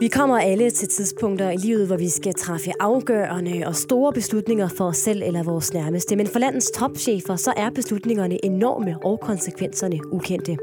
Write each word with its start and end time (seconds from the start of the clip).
Vi 0.00 0.08
kommer 0.08 0.38
alle 0.38 0.70
til 0.70 0.88
tidspunkter 0.88 1.50
i 1.50 1.56
livet, 1.56 1.86
hvor 1.86 1.96
vi 1.96 2.08
skal 2.08 2.34
træffe 2.34 2.72
afgørende 2.80 3.62
og 3.66 3.76
store 3.76 4.12
beslutninger 4.12 4.68
for 4.68 4.84
os 4.84 4.96
selv 4.96 5.22
eller 5.22 5.42
vores 5.42 5.74
nærmeste. 5.74 6.16
Men 6.16 6.26
for 6.26 6.38
landets 6.38 6.70
topchefer, 6.70 7.36
så 7.36 7.52
er 7.56 7.70
beslutningerne 7.70 8.44
enorme 8.44 8.96
og 9.04 9.20
konsekvenserne 9.20 9.98
ukendte. 10.12 10.56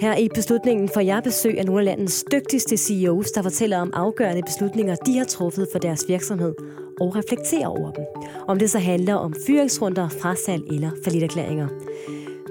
Her 0.00 0.16
i 0.16 0.28
beslutningen 0.34 0.88
får 0.88 1.00
jeg 1.00 1.22
besøg 1.24 1.58
af 1.58 1.66
nogle 1.66 1.80
af 1.80 1.84
landets 1.84 2.24
dygtigste 2.32 2.76
CEOs, 2.76 3.30
der 3.30 3.42
fortæller 3.42 3.78
om 3.78 3.90
afgørende 3.94 4.42
beslutninger, 4.42 4.94
de 4.94 5.18
har 5.18 5.24
truffet 5.24 5.68
for 5.72 5.78
deres 5.78 6.04
virksomhed 6.08 6.54
og 7.00 7.16
reflekterer 7.16 7.66
over 7.66 7.90
dem. 7.90 8.04
Om 8.48 8.58
det 8.58 8.70
så 8.70 8.78
handler 8.78 9.14
om 9.14 9.34
fyringsrunder, 9.46 10.08
frasalg 10.08 10.62
eller 10.72 10.90
forlitterklæringer. 11.04 11.68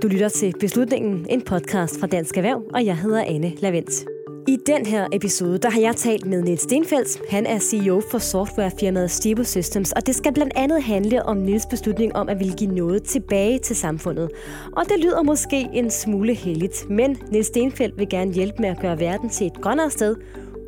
Du 0.02 0.08
lytter 0.08 0.30
til 0.30 0.54
Beslutningen, 0.60 1.26
en 1.30 1.42
podcast 1.42 2.00
fra 2.00 2.08
Dansk 2.08 2.38
Erhverv, 2.38 2.64
og 2.74 2.86
jeg 2.86 2.98
hedder 2.98 3.24
Anne 3.24 3.54
Lavendt. 3.60 4.21
I 4.48 4.58
den 4.66 4.86
her 4.86 5.08
episode, 5.12 5.58
der 5.58 5.70
har 5.70 5.80
jeg 5.80 5.96
talt 5.96 6.26
med 6.26 6.42
Niels 6.42 6.62
Stenfeldt. 6.62 7.30
Han 7.30 7.46
er 7.46 7.60
CEO 7.60 8.02
for 8.12 8.18
softwarefirmaet 8.18 9.12
Stibo 9.12 9.44
Systems, 9.44 9.92
og 9.92 10.08
det 10.08 10.16
skal 10.16 10.34
blandt 10.34 10.54
andet 10.56 10.84
handle 10.84 11.26
om 11.26 11.38
Niels 11.38 11.66
beslutning 11.66 12.16
om 12.16 12.30
at 12.30 12.40
ville 12.40 12.54
give 12.54 12.76
noget 12.76 13.04
tilbage 13.04 13.60
til 13.60 13.76
samfundet. 13.76 14.30
Og 14.72 14.84
det 14.90 15.00
lyder 15.00 15.22
måske 15.24 15.70
en 15.74 15.92
smule 15.92 16.34
heldigt, 16.34 16.90
men 16.90 17.18
Niels 17.32 17.48
Stenfeldt 17.48 17.98
vil 17.98 18.10
gerne 18.10 18.34
hjælpe 18.34 18.62
med 18.62 18.70
at 18.70 18.80
gøre 18.80 19.00
verden 19.00 19.30
til 19.30 19.48
et 19.48 19.62
grønnere 19.62 19.90
sted, 19.90 20.16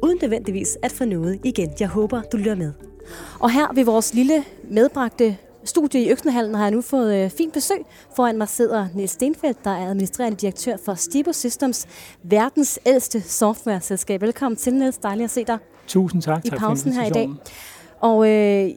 uden 0.04 0.18
nødvendigvis 0.22 0.78
at 0.84 0.92
få 0.92 1.06
noget 1.06 1.40
igen. 1.44 1.70
Jeg 1.80 1.88
håber, 1.88 2.22
du 2.22 2.38
lytter 2.38 2.56
med. 2.56 2.72
Og 3.40 3.52
her 3.52 3.74
ved 3.76 3.86
vores 3.86 4.14
lille 4.14 4.44
medbragte 4.70 5.38
studie 5.66 6.04
i 6.04 6.12
Øksnehallen 6.12 6.56
har 6.56 6.64
jeg 6.64 6.72
nu 6.72 6.82
fået 6.82 7.24
øh, 7.24 7.30
fint 7.30 7.54
besøg. 7.54 7.86
Foran 8.16 8.38
mig 8.38 8.50
sidder 8.50 8.88
Niels 8.96 9.12
Stenfeldt, 9.12 9.64
der 9.64 9.72
er 9.72 9.90
administrerende 9.90 10.38
direktør 10.38 10.78
for 10.86 10.94
Stibo 10.94 11.34
Systems, 11.34 11.88
verdens 12.24 12.80
ældste 12.86 13.22
software-selskab. 13.22 14.22
Velkommen 14.22 14.56
til, 14.56 14.74
Niels. 14.74 14.98
Dejligt 14.98 15.24
at 15.26 15.32
se 15.32 15.44
dig. 15.46 15.58
Tusind 15.88 16.22
tak. 16.22 16.46
I 16.46 16.50
pausen 16.50 16.94
her 16.94 17.06
i 17.06 17.10
dag. 17.10 17.30
Og 18.02 18.30
øh, 18.30 18.70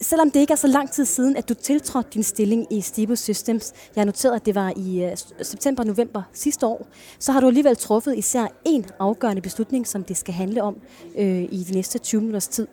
selvom 0.00 0.30
det 0.30 0.40
ikke 0.40 0.52
er 0.52 0.56
så 0.56 0.66
lang 0.66 0.90
tid 0.90 1.04
siden, 1.04 1.36
at 1.36 1.48
du 1.48 1.54
tiltrådte 1.54 2.08
din 2.14 2.22
stilling 2.22 2.72
i 2.72 2.80
Stibo 2.80 3.16
Systems, 3.16 3.72
jeg 3.96 4.00
har 4.00 4.06
noteret, 4.06 4.36
at 4.36 4.46
det 4.46 4.54
var 4.54 4.72
i 4.76 5.04
øh, 5.04 5.16
september-november 5.42 6.22
sidste 6.32 6.66
år, 6.66 6.86
så 7.18 7.32
har 7.32 7.40
du 7.40 7.46
alligevel 7.46 7.76
truffet 7.76 8.18
især 8.18 8.46
en 8.64 8.86
afgørende 8.98 9.42
beslutning, 9.42 9.86
som 9.86 10.04
det 10.04 10.16
skal 10.16 10.34
handle 10.34 10.62
om 10.62 10.76
øh, 11.18 11.42
i 11.42 11.64
de 11.68 11.74
næste 11.74 11.98
20 11.98 12.20
minutters 12.20 12.48
tid, 12.48 12.66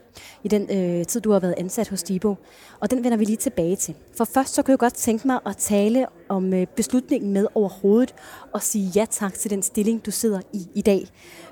i 0.43 0.47
den 0.47 0.61
øh, 0.71 1.05
tid, 1.05 1.21
du 1.21 1.31
har 1.31 1.39
været 1.39 1.55
ansat 1.57 1.87
hos 1.87 1.99
Stibo. 1.99 2.35
Og 2.79 2.91
den 2.91 3.03
vender 3.03 3.17
vi 3.17 3.25
lige 3.25 3.37
tilbage 3.37 3.75
til. 3.75 3.95
For 4.17 4.25
først 4.25 4.53
så 4.53 4.63
kan 4.63 4.71
jeg 4.71 4.79
godt 4.79 4.93
tænke 4.93 5.27
mig 5.27 5.39
at 5.45 5.57
tale 5.57 6.05
om 6.29 6.53
øh, 6.53 6.67
beslutningen 6.67 7.33
med 7.33 7.47
overhovedet 7.55 8.15
og 8.53 8.63
sige 8.63 8.91
ja 8.95 9.05
tak 9.11 9.33
til 9.33 9.51
den 9.51 9.61
stilling, 9.63 10.05
du 10.05 10.11
sidder 10.11 10.41
i 10.53 10.67
i 10.75 10.81
dag. 10.81 11.07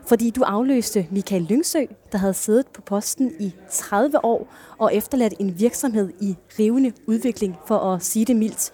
Fordi 0.07 0.29
du 0.29 0.43
afløste 0.43 1.07
Michael 1.11 1.41
Lyngsø, 1.41 1.85
der 2.11 2.17
havde 2.17 2.33
siddet 2.33 2.67
på 2.67 2.81
posten 2.81 3.31
i 3.39 3.53
30 3.71 4.25
år 4.25 4.47
og 4.77 4.95
efterladt 4.95 5.33
en 5.39 5.59
virksomhed 5.59 6.09
i 6.21 6.35
rivende 6.59 6.93
udvikling, 7.07 7.55
for 7.67 7.77
at 7.77 8.03
sige 8.03 8.25
det 8.25 8.35
mildt. 8.35 8.71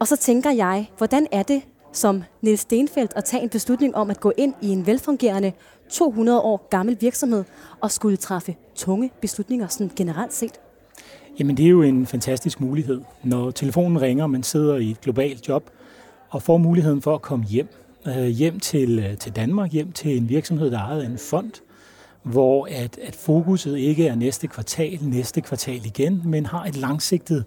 Og 0.00 0.06
så 0.06 0.16
tænker 0.16 0.50
jeg, 0.50 0.90
hvordan 0.98 1.26
er 1.32 1.42
det 1.42 1.62
som 1.92 2.22
Niels 2.42 2.60
Stenfeldt 2.60 3.12
at 3.16 3.24
tage 3.24 3.42
en 3.42 3.48
beslutning 3.48 3.94
om 3.94 4.10
at 4.10 4.20
gå 4.20 4.32
ind 4.36 4.54
i 4.62 4.68
en 4.68 4.86
velfungerende 4.86 5.52
200 5.90 6.40
år 6.40 6.66
gammel 6.70 6.96
virksomhed 7.00 7.44
og 7.80 7.90
skulle 7.90 8.16
træffe 8.16 8.56
tunge 8.74 9.10
beslutninger 9.20 9.68
sådan 9.68 9.90
generelt 9.96 10.34
set? 10.34 10.60
Jamen 11.38 11.56
det 11.56 11.64
er 11.64 11.70
jo 11.70 11.82
en 11.82 12.06
fantastisk 12.06 12.60
mulighed. 12.60 13.00
Når 13.24 13.50
telefonen 13.50 14.02
ringer, 14.02 14.26
man 14.26 14.42
sidder 14.42 14.76
i 14.76 14.90
et 14.90 15.00
globalt 15.00 15.48
job 15.48 15.70
og 16.30 16.42
får 16.42 16.58
muligheden 16.58 17.02
for 17.02 17.14
at 17.14 17.22
komme 17.22 17.44
hjem. 17.44 17.68
Øh, 18.08 18.26
hjem 18.26 18.60
til, 18.60 18.98
øh, 18.98 19.16
til 19.16 19.36
Danmark, 19.36 19.72
hjem 19.72 19.92
til 19.92 20.16
en 20.16 20.28
virksomhed, 20.28 20.70
der 20.70 20.78
er 20.78 21.00
en 21.00 21.18
fond, 21.18 21.52
hvor 22.22 22.68
at, 22.70 22.98
at 23.02 23.14
fokuset 23.14 23.78
ikke 23.78 24.06
er 24.06 24.14
næste 24.14 24.46
kvartal, 24.46 24.98
næste 25.02 25.40
kvartal 25.40 25.86
igen, 25.86 26.22
men 26.24 26.46
har 26.46 26.64
et 26.64 26.76
langsigtet 26.76 27.44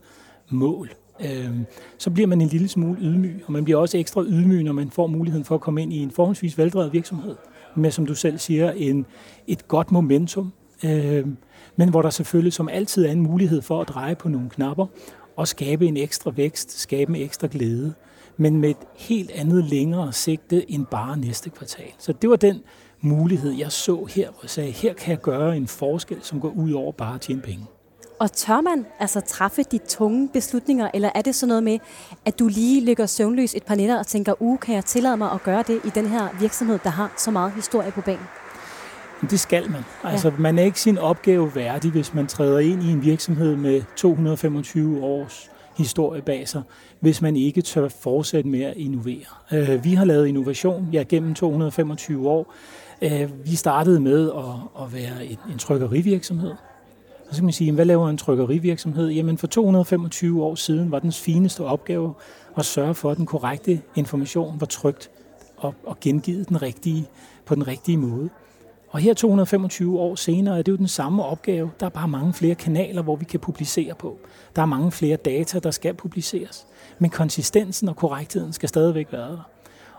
mål. 0.50 0.90
Øh, 1.22 1.52
så 1.98 2.10
bliver 2.10 2.28
man 2.28 2.42
en 2.42 2.48
lille 2.48 2.68
smule 2.68 3.02
ydmyg, 3.02 3.44
og 3.46 3.52
man 3.52 3.64
bliver 3.64 3.80
også 3.80 3.98
ekstra 3.98 4.24
ydmyg, 4.24 4.64
når 4.64 4.74
man 4.74 4.90
får 4.90 5.08
muligheden 5.08 5.46
for 5.46 5.56
at 5.56 5.62
komme 5.62 5.82
ind 5.82 5.94
i 5.94 5.98
en 5.98 6.12
forholdsvis 6.12 6.58
veldrevet 6.58 6.94
virksomhed, 6.94 7.36
med, 7.76 7.92
som 7.92 8.06
du 8.06 8.16
selv 8.16 8.38
siger, 8.38 8.72
en, 8.72 9.06
et 9.48 9.68
godt 9.68 9.92
momentum, 9.92 10.52
øh, 10.86 11.28
men 11.76 11.90
hvor 11.90 12.02
der 12.02 12.10
selvfølgelig 12.10 12.54
som 12.54 12.70
altid 12.70 13.06
er 13.06 13.12
en 13.12 13.22
mulighed 13.22 13.62
for 13.62 13.82
at 13.82 13.88
dreje 13.88 14.16
på 14.16 14.30
nogle 14.30 14.50
knapper 14.50 14.86
og 15.36 15.48
skabe 15.48 15.86
en 15.86 15.98
ekstra 15.98 16.32
vækst, 16.32 16.80
skabe 16.80 17.10
en 17.10 17.22
ekstra 17.22 17.48
glæde, 17.52 17.94
men 18.40 18.58
med 18.58 18.70
et 18.70 18.78
helt 18.98 19.32
andet 19.32 19.64
længere 19.64 20.14
sigte 20.14 20.72
end 20.72 20.86
bare 20.86 21.18
næste 21.18 21.50
kvartal. 21.50 21.92
Så 21.98 22.14
det 22.14 22.30
var 22.30 22.36
den 22.36 22.62
mulighed, 23.02 23.52
jeg 23.52 23.72
så 23.72 24.08
her, 24.16 24.30
jeg 24.42 24.50
sagde, 24.50 24.72
her 24.72 24.94
kan 24.94 25.12
jeg 25.12 25.22
gøre 25.22 25.58
en 25.58 25.68
forskel, 25.68 26.18
som 26.22 26.42
går 26.42 26.50
ud 26.50 26.72
over 26.72 26.92
bare 26.92 27.16
at 27.16 27.22
tjene 27.22 27.42
penge. 27.42 27.66
Og 28.20 28.32
tør 28.32 28.62
man 28.62 28.86
altså 29.00 29.22
træffe 29.22 29.64
de 29.64 29.78
tunge 29.78 30.30
beslutninger, 30.34 30.90
eller 30.94 31.10
er 31.16 31.22
det 31.22 31.36
sådan 31.36 31.48
noget 31.48 31.64
med, 31.64 31.80
at 32.26 32.40
du 32.40 32.48
lige 32.48 32.86
ligger 32.86 33.06
søvnløs 33.06 33.56
et 33.56 33.64
par 33.64 33.76
nætter 33.76 34.00
og 34.00 34.08
tænker, 34.08 34.34
uh, 34.40 34.60
kan 34.60 34.76
jeg 34.76 34.86
tillade 34.86 35.18
mig 35.18 35.32
at 35.32 35.44
gøre 35.44 35.64
det 35.68 35.82
i 35.86 35.90
den 35.90 36.06
her 36.06 36.28
virksomhed, 36.40 36.80
der 36.84 36.90
har 36.90 37.14
så 37.18 37.32
meget 37.32 37.52
historie 37.52 37.92
på 37.92 38.02
banen? 38.02 38.26
Det 39.22 39.40
skal 39.40 39.72
man. 39.72 39.82
Altså, 40.04 40.30
ja. 40.30 40.36
man 40.38 40.60
er 40.60 40.64
ikke 40.64 40.82
sin 40.82 40.98
opgave 40.98 41.56
værdig, 41.56 41.92
hvis 41.92 42.14
man 42.14 42.28
træder 42.28 42.60
ind 42.60 42.84
i 42.84 42.92
en 42.92 43.04
virksomhed 43.04 43.56
med 43.56 43.82
225 43.96 45.04
års 45.04 45.52
historie 45.80 46.22
bag 46.22 46.48
sig, 46.48 46.62
hvis 47.00 47.22
man 47.22 47.36
ikke 47.36 47.62
tør 47.62 47.88
fortsætte 47.88 48.50
med 48.50 48.62
at 48.62 48.78
innovere. 48.78 49.26
Øh, 49.54 49.84
vi 49.84 49.94
har 49.94 50.06
lavet 50.06 50.28
innovation 50.28 50.90
ja, 50.94 51.04
gennem 51.10 51.34
225 51.34 52.30
år. 52.30 52.54
Øh, 53.02 53.46
vi 53.46 53.56
startede 53.56 54.00
med 54.00 54.32
at, 54.32 54.84
at 54.84 54.94
være 54.94 55.26
en, 55.26 55.58
trykkerivirksomhed. 55.58 56.54
Så 57.32 57.36
kan 57.36 57.44
man 57.44 57.54
sige, 57.54 57.72
hvad 57.72 57.86
laver 57.86 58.10
en 58.10 58.18
trykkerivirksomhed? 58.18 59.10
Jamen 59.10 59.38
for 59.38 59.48
225 59.48 60.44
år 60.44 60.56
siden 60.56 60.92
var 60.92 61.00
dens 61.00 61.20
fineste 61.20 61.64
opgave 61.64 62.14
at 62.58 62.66
sørge 62.66 62.96
for, 62.96 63.12
at 63.12 63.18
den 63.18 63.26
korrekte 63.26 63.82
information 63.96 64.56
var 64.60 64.66
trygt 64.66 65.10
og, 65.58 65.76
og 65.86 66.00
gengivet 66.00 66.50
den 66.50 66.62
rigtige, 66.62 67.08
på 67.46 67.56
den 67.56 67.68
rigtige 67.68 67.98
måde. 67.98 68.30
Og 68.90 69.00
her 69.00 69.14
225 69.14 70.00
år 70.00 70.16
senere 70.16 70.58
er 70.58 70.62
det 70.62 70.72
jo 70.72 70.78
den 70.78 70.88
samme 70.88 71.24
opgave. 71.24 71.72
Der 71.80 71.86
er 71.86 71.90
bare 71.90 72.08
mange 72.08 72.34
flere 72.34 72.56
kanaler, 72.56 73.02
hvor 73.02 73.16
vi 73.16 73.26
kan 73.26 73.40
publicere 73.40 73.96
på. 73.96 74.18
Der 74.56 74.62
er 74.62 74.66
mange 74.66 74.92
flere 74.92 75.16
data, 75.16 75.60
der 75.60 75.72
skal 75.72 75.94
publiceres. 75.94 76.68
Men 77.00 77.10
konsistensen 77.10 77.90
og 77.90 77.96
korrektheden 77.96 78.54
skal 78.54 78.70
stadigvæk 78.70 79.08
være 79.12 79.32
der. 79.32 79.50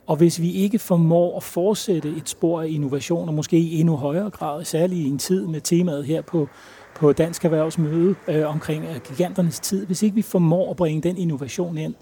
Og 0.07 0.17
hvis 0.17 0.41
vi 0.41 0.53
ikke 0.53 0.79
formår 0.79 1.37
at 1.37 1.43
fortsætte 1.43 2.09
et 2.09 2.29
spor 2.29 2.61
af 2.61 2.69
innovation, 2.69 3.29
og 3.29 3.35
måske 3.35 3.59
i 3.59 3.81
endnu 3.81 3.97
højere 3.97 4.31
grad, 4.31 4.65
særligt 4.65 5.01
i 5.01 5.09
en 5.09 5.19
tid 5.19 5.47
med 5.47 5.61
temaet 5.61 6.05
her 6.05 6.23
på, 6.23 6.49
på 6.97 7.13
Dansk 7.13 7.45
Erhvervsmøde 7.45 8.15
øh, 8.29 8.49
omkring 8.49 8.85
øh, 8.85 9.01
giganternes 9.01 9.61
tid, 9.61 9.87
hvis 9.87 10.03
ikke 10.03 10.15
vi 10.15 10.23
formår 10.23 10.71
at 10.71 10.77
bringe 10.77 11.03
den 11.03 11.17
innovation 11.17 11.79
ind, 11.79 11.95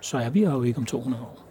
så 0.00 0.18
er 0.18 0.30
vi 0.30 0.40
her 0.40 0.52
jo 0.52 0.62
ikke 0.62 0.78
om 0.78 0.86
200 0.86 1.22
år. 1.22 1.44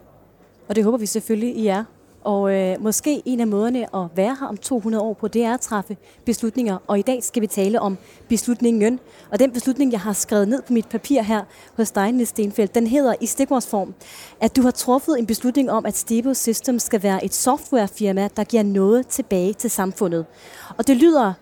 Og 0.67 0.75
det 0.75 0.83
håber 0.83 0.97
vi 0.97 1.05
selvfølgelig, 1.05 1.55
I 1.55 1.67
er. 1.67 1.83
Og 2.23 2.53
øh, 2.53 2.81
måske 2.81 3.21
en 3.25 3.39
af 3.39 3.47
måderne 3.47 3.95
at 3.95 4.09
være 4.15 4.37
her 4.39 4.47
om 4.47 4.57
200 4.57 5.03
år 5.03 5.13
på, 5.13 5.27
det 5.27 5.43
er 5.43 5.53
at 5.53 5.61
træffe 5.61 5.97
beslutninger. 6.25 6.77
Og 6.87 6.99
i 6.99 7.01
dag 7.01 7.23
skal 7.23 7.41
vi 7.41 7.47
tale 7.47 7.81
om 7.81 7.97
beslutningen. 8.29 8.99
Og 9.31 9.39
den 9.39 9.51
beslutning, 9.51 9.91
jeg 9.91 9.99
har 9.99 10.13
skrevet 10.13 10.47
ned 10.47 10.61
på 10.61 10.73
mit 10.73 10.89
papir 10.89 11.21
her 11.21 11.43
hos 11.77 11.91
dig, 11.91 12.11
Niels 12.11 12.29
Stenfeldt, 12.29 12.75
den 12.75 12.87
hedder 12.87 13.13
i 13.21 13.25
stikordsform, 13.25 13.93
at 14.41 14.55
du 14.55 14.61
har 14.61 14.71
truffet 14.71 15.19
en 15.19 15.25
beslutning 15.25 15.71
om, 15.71 15.85
at 15.85 15.97
Stebo 15.97 16.33
Systems 16.33 16.83
skal 16.83 17.03
være 17.03 17.25
et 17.25 17.33
softwarefirma, 17.33 18.29
der 18.37 18.43
giver 18.43 18.63
noget 18.63 19.07
tilbage 19.07 19.53
til 19.53 19.69
samfundet. 19.69 20.25
Og 20.77 20.87
det 20.87 20.97
lyder 20.97 21.33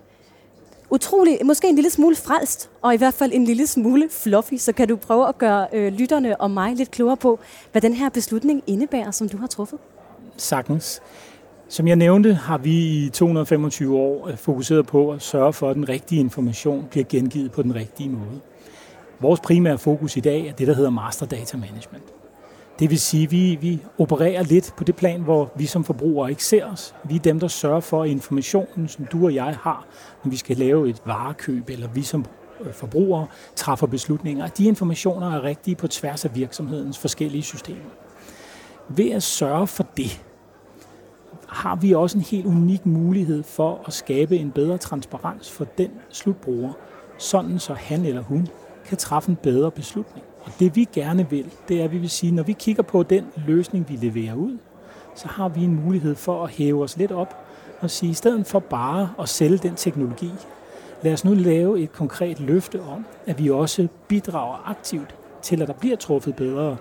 utrolig, 0.90 1.38
måske 1.44 1.68
en 1.68 1.74
lille 1.74 1.90
smule 1.90 2.16
frelst, 2.16 2.70
og 2.82 2.94
i 2.94 2.96
hvert 2.96 3.14
fald 3.14 3.32
en 3.34 3.44
lille 3.44 3.66
smule 3.66 4.08
fluffy, 4.10 4.54
så 4.54 4.72
kan 4.72 4.88
du 4.88 4.96
prøve 4.96 5.28
at 5.28 5.38
gøre 5.38 5.66
øh, 5.72 5.92
lytterne 5.92 6.40
og 6.40 6.50
mig 6.50 6.74
lidt 6.74 6.90
klogere 6.90 7.16
på, 7.16 7.38
hvad 7.72 7.82
den 7.82 7.94
her 7.94 8.08
beslutning 8.08 8.62
indebærer, 8.66 9.10
som 9.10 9.28
du 9.28 9.36
har 9.36 9.46
truffet 9.46 9.78
sagtens. 10.42 11.02
Som 11.68 11.88
jeg 11.88 11.96
nævnte, 11.96 12.34
har 12.34 12.58
vi 12.58 13.04
i 13.04 13.08
225 13.08 13.96
år 13.96 14.28
øh, 14.28 14.36
fokuseret 14.36 14.86
på 14.86 15.12
at 15.12 15.22
sørge 15.22 15.52
for, 15.52 15.70
at 15.70 15.76
den 15.76 15.88
rigtige 15.88 16.20
information 16.20 16.86
bliver 16.90 17.04
gengivet 17.08 17.52
på 17.52 17.62
den 17.62 17.74
rigtige 17.74 18.08
måde. 18.08 18.40
Vores 19.20 19.40
primære 19.40 19.78
fokus 19.78 20.16
i 20.16 20.20
dag 20.20 20.46
er 20.46 20.52
det, 20.52 20.66
der 20.66 20.74
hedder 20.74 20.90
Master 20.90 21.26
Data 21.26 21.56
Management. 21.56 22.04
Det 22.78 22.90
vil 22.90 23.00
sige, 23.00 23.24
at 23.24 23.30
vi, 23.30 23.58
vi 23.60 23.82
opererer 23.98 24.42
lidt 24.42 24.74
på 24.76 24.84
det 24.84 24.96
plan, 24.96 25.20
hvor 25.20 25.52
vi 25.56 25.66
som 25.66 25.84
forbrugere 25.84 26.30
ikke 26.30 26.44
ser 26.44 26.64
os. 26.64 26.94
Vi 27.04 27.14
er 27.14 27.20
dem, 27.20 27.40
der 27.40 27.48
sørger 27.48 27.80
for, 27.80 28.02
at 28.02 28.08
informationen, 28.08 28.88
som 28.88 29.04
du 29.04 29.24
og 29.24 29.34
jeg 29.34 29.56
har, 29.62 29.86
når 30.24 30.30
vi 30.30 30.36
skal 30.36 30.56
lave 30.56 30.88
et 30.88 31.02
varekøb, 31.04 31.68
eller 31.68 31.88
vi 31.88 32.02
som 32.02 32.24
øh, 32.60 32.72
forbrugere 32.72 33.26
træffer 33.56 33.86
beslutninger, 33.86 34.44
at 34.44 34.58
de 34.58 34.64
informationer 34.64 35.36
er 35.36 35.42
rigtige 35.42 35.74
på 35.74 35.88
tværs 35.88 36.24
af 36.24 36.34
virksomhedens 36.34 36.98
forskellige 36.98 37.42
systemer. 37.42 37.90
Ved 38.88 39.10
at 39.10 39.22
sørge 39.22 39.66
for 39.66 39.86
det, 39.96 40.25
har 41.48 41.76
vi 41.76 41.92
også 41.92 42.18
en 42.18 42.24
helt 42.24 42.46
unik 42.46 42.86
mulighed 42.86 43.42
for 43.42 43.80
at 43.86 43.92
skabe 43.92 44.36
en 44.36 44.50
bedre 44.50 44.78
transparens 44.78 45.50
for 45.50 45.64
den 45.64 45.90
slutbruger, 46.10 46.72
sådan 47.18 47.58
så 47.58 47.74
han 47.74 48.04
eller 48.04 48.22
hun 48.22 48.48
kan 48.84 48.98
træffe 48.98 49.30
en 49.30 49.36
bedre 49.36 49.70
beslutning. 49.70 50.26
Og 50.44 50.52
det 50.58 50.76
vi 50.76 50.88
gerne 50.92 51.30
vil, 51.30 51.52
det 51.68 51.80
er, 51.80 51.84
at 51.84 51.92
vi 51.92 51.98
vil 51.98 52.10
sige, 52.10 52.32
når 52.32 52.42
vi 52.42 52.52
kigger 52.52 52.82
på 52.82 53.02
den 53.02 53.24
løsning, 53.46 53.88
vi 53.88 53.96
leverer 53.96 54.34
ud, 54.34 54.58
så 55.14 55.28
har 55.28 55.48
vi 55.48 55.64
en 55.64 55.84
mulighed 55.84 56.14
for 56.14 56.44
at 56.44 56.50
hæve 56.50 56.82
os 56.82 56.96
lidt 56.96 57.12
op 57.12 57.36
og 57.80 57.90
sige, 57.90 58.10
i 58.10 58.14
stedet 58.14 58.46
for 58.46 58.58
bare 58.58 59.10
at 59.18 59.28
sælge 59.28 59.58
den 59.58 59.74
teknologi, 59.74 60.30
lad 61.02 61.12
os 61.12 61.24
nu 61.24 61.34
lave 61.34 61.80
et 61.80 61.92
konkret 61.92 62.40
løfte 62.40 62.82
om, 62.82 63.04
at 63.26 63.38
vi 63.38 63.50
også 63.50 63.88
bidrager 64.08 64.68
aktivt 64.70 65.14
til, 65.42 65.62
at 65.62 65.68
der 65.68 65.74
bliver 65.74 65.96
truffet 65.96 66.36
bedre 66.36 66.76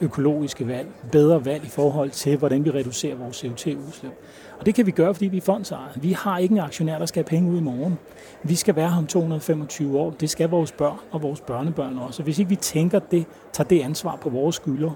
økologiske 0.00 0.68
valg, 0.68 0.88
bedre 1.12 1.44
valg 1.44 1.64
i 1.64 1.68
forhold 1.68 2.10
til, 2.10 2.36
hvordan 2.36 2.64
vi 2.64 2.70
reducerer 2.70 3.16
vores 3.16 3.44
CO2-udslip. 3.44 4.12
Og 4.58 4.66
det 4.66 4.74
kan 4.74 4.86
vi 4.86 4.90
gøre, 4.90 5.14
fordi 5.14 5.26
vi 5.26 5.36
er 5.36 5.40
fondsejere. 5.40 5.90
Vi 5.96 6.12
har 6.12 6.38
ikke 6.38 6.52
en 6.52 6.58
aktionær, 6.58 6.98
der 6.98 7.06
skal 7.06 7.22
have 7.22 7.28
penge 7.28 7.52
ud 7.52 7.58
i 7.58 7.62
morgen. 7.62 7.98
Vi 8.42 8.54
skal 8.54 8.76
være 8.76 8.90
her 8.90 8.98
om 8.98 9.06
225 9.06 9.98
år. 9.98 10.10
Det 10.10 10.30
skal 10.30 10.48
vores 10.48 10.72
børn 10.72 10.98
og 11.10 11.22
vores 11.22 11.40
børnebørn 11.40 11.98
også. 11.98 12.22
Hvis 12.22 12.38
ikke 12.38 12.48
vi 12.48 12.56
tænker 12.56 12.98
det, 12.98 13.26
tager 13.52 13.68
det 13.68 13.80
ansvar 13.80 14.16
på 14.16 14.30
vores 14.30 14.56
skylder, 14.56 14.90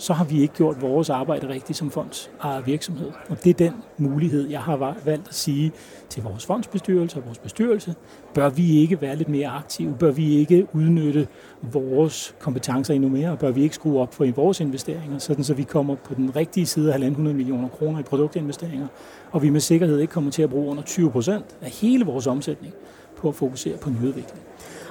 så 0.00 0.12
har 0.12 0.24
vi 0.24 0.42
ikke 0.42 0.54
gjort 0.54 0.82
vores 0.82 1.10
arbejde 1.10 1.48
rigtigt 1.48 1.78
som 1.78 1.90
fondsejet 1.90 2.66
virksomhed. 2.66 3.10
Og 3.28 3.44
det 3.44 3.50
er 3.50 3.54
den 3.54 3.74
mulighed, 3.98 4.48
jeg 4.48 4.60
har 4.60 4.76
valgt 5.04 5.28
at 5.28 5.34
sige 5.34 5.72
til 6.08 6.22
vores 6.22 6.46
fondsbestyrelse 6.46 7.18
og 7.18 7.26
vores 7.26 7.38
bestyrelse. 7.38 7.94
Bør 8.34 8.48
vi 8.48 8.80
ikke 8.80 9.00
være 9.00 9.16
lidt 9.16 9.28
mere 9.28 9.48
aktive? 9.48 9.96
Bør 9.98 10.10
vi 10.10 10.36
ikke 10.36 10.66
udnytte 10.72 11.28
vores 11.62 12.34
kompetencer 12.38 12.94
endnu 12.94 13.08
mere? 13.08 13.36
Bør 13.36 13.50
vi 13.50 13.62
ikke 13.62 13.74
skrue 13.74 14.00
op 14.00 14.14
for 14.14 14.24
i 14.24 14.30
vores 14.30 14.60
investeringer, 14.60 15.18
sådan 15.18 15.44
så 15.44 15.54
vi 15.54 15.62
kommer 15.62 15.94
på 15.94 16.14
den 16.14 16.36
rigtige 16.36 16.66
side 16.66 16.94
af 16.94 16.98
1.500 16.98 17.20
millioner 17.20 17.68
kroner 17.68 18.00
i 18.00 18.02
produktinvesteringer, 18.02 18.86
og 19.30 19.42
vi 19.42 19.50
med 19.50 19.60
sikkerhed 19.60 19.98
ikke 19.98 20.12
kommer 20.12 20.30
til 20.30 20.42
at 20.42 20.50
bruge 20.50 20.70
under 20.70 20.82
20 20.82 21.10
procent 21.10 21.44
af 21.60 21.70
hele 21.70 22.04
vores 22.04 22.26
omsætning 22.26 22.74
på 23.16 23.28
at 23.28 23.34
fokusere 23.34 23.76
på 23.76 23.90
nyudvikling. 23.90 24.40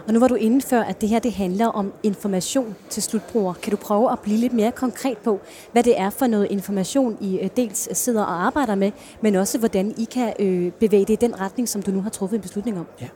Og 0.08 0.14
nu 0.14 0.20
var 0.20 0.28
du 0.28 0.36
inde 0.36 0.62
før, 0.62 0.82
at 0.82 1.02
det 1.02 1.10
her 1.10 1.20
det 1.20 1.34
handler 1.34 1.68
om 1.68 1.94
information 2.04 2.76
til 2.90 3.04
slutbrugere. 3.04 3.56
Kan 3.62 3.72
du 3.72 3.78
prøve 3.78 4.12
at 4.12 4.20
blive 4.20 4.38
lidt 4.38 4.54
mere 4.54 4.72
konkret 4.72 5.18
på, 5.18 5.40
hvad 5.72 5.84
det 5.84 6.00
er 6.00 6.10
for 6.10 6.28
noget 6.28 6.48
information, 6.52 7.18
I 7.22 7.40
øh, 7.40 7.50
dels 7.58 7.98
sidder 7.98 8.22
og 8.22 8.46
arbejder 8.46 8.76
med, 8.76 8.92
men 9.22 9.36
også 9.36 9.58
hvordan 9.58 9.94
I 9.98 10.04
kan 10.04 10.34
øh, 10.40 10.72
bevæge 10.72 11.06
det 11.06 11.14
i 11.14 11.16
den 11.16 11.40
retning, 11.40 11.70
som 11.70 11.82
du 11.82 11.92
nu 11.92 12.02
har 12.02 12.10
truffet 12.10 12.38
en 12.38 12.42
beslutning 12.42 12.80
om? 12.80 12.86
Ja. 13.02 13.08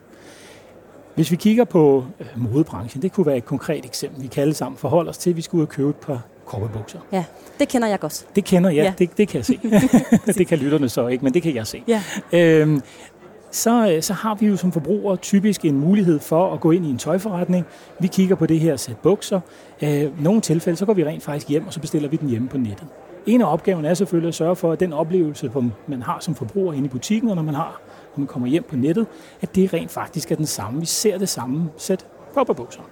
Hvis 1.14 1.30
vi 1.30 1.36
kigger 1.36 1.64
på 1.64 2.04
øh, 2.20 2.26
modebranchen, 2.36 3.02
det 3.02 3.12
kunne 3.12 3.26
være 3.26 3.36
et 3.36 3.44
konkret 3.44 3.84
eksempel, 3.84 4.22
vi 4.22 4.26
kan 4.26 4.40
alle 4.40 4.54
sammen 4.54 4.78
forholde 4.78 5.10
os 5.10 5.18
til, 5.18 5.30
at 5.30 5.36
vi 5.36 5.42
skulle 5.42 5.62
ud 5.62 5.66
og 5.66 5.72
købe 5.72 5.88
et 5.88 5.96
par 5.96 6.22
kopperbukser. 6.44 6.98
Ja, 7.12 7.24
det 7.58 7.68
kender 7.68 7.88
jeg 7.88 8.00
godt. 8.00 8.26
Det 8.36 8.44
kender 8.44 8.70
jeg, 8.70 8.84
ja. 8.84 8.92
det, 8.98 9.18
det 9.18 9.28
kan 9.28 9.36
jeg 9.38 9.44
se. 9.44 9.60
det 10.38 10.46
kan 10.46 10.58
lytterne 10.58 10.88
så 10.88 11.06
ikke, 11.06 11.24
men 11.24 11.34
det 11.34 11.42
kan 11.42 11.54
jeg 11.54 11.66
se. 11.66 11.82
Ja. 11.88 12.02
Øhm, 12.32 12.82
så, 13.54 13.92
øh, 13.92 14.02
så 14.02 14.12
har 14.12 14.34
vi 14.34 14.46
jo 14.46 14.56
som 14.56 14.72
forbrugere 14.72 15.16
typisk 15.16 15.64
en 15.64 15.78
mulighed 15.78 16.20
for 16.20 16.52
at 16.52 16.60
gå 16.60 16.70
ind 16.70 16.86
i 16.86 16.90
en 16.90 16.98
tøjforretning. 16.98 17.66
Vi 18.00 18.06
kigger 18.06 18.36
på 18.36 18.46
det 18.46 18.60
her 18.60 18.76
sæt 18.76 18.96
bukser. 18.96 19.40
I 19.80 20.08
nogle 20.20 20.40
tilfælde, 20.40 20.76
så 20.76 20.86
går 20.86 20.94
vi 20.94 21.04
rent 21.04 21.22
faktisk 21.22 21.48
hjem, 21.48 21.66
og 21.66 21.72
så 21.72 21.80
bestiller 21.80 22.08
vi 22.08 22.16
den 22.16 22.28
hjemme 22.28 22.48
på 22.48 22.58
nettet. 22.58 22.86
En 23.26 23.40
af 23.40 23.52
opgaven 23.52 23.84
er 23.84 23.94
selvfølgelig 23.94 24.28
at 24.28 24.34
sørge 24.34 24.56
for, 24.56 24.72
at 24.72 24.80
den 24.80 24.92
oplevelse, 24.92 25.52
man 25.86 26.02
har 26.02 26.18
som 26.20 26.34
forbruger 26.34 26.72
inde 26.72 26.84
i 26.84 26.88
butikken, 26.88 27.30
og 27.30 27.36
når 27.36 27.42
man 27.42 27.54
har, 27.54 27.80
når 28.16 28.20
man 28.20 28.26
kommer 28.26 28.48
hjem 28.48 28.64
på 28.70 28.76
nettet, 28.76 29.06
at 29.42 29.54
det 29.54 29.72
rent 29.74 29.90
faktisk 29.90 30.32
er 30.32 30.36
den 30.36 30.46
samme. 30.46 30.80
Vi 30.80 30.86
ser 30.86 31.18
det 31.18 31.28
samme 31.28 31.70
sæt 31.76 32.06
popperbukser. 32.34 32.82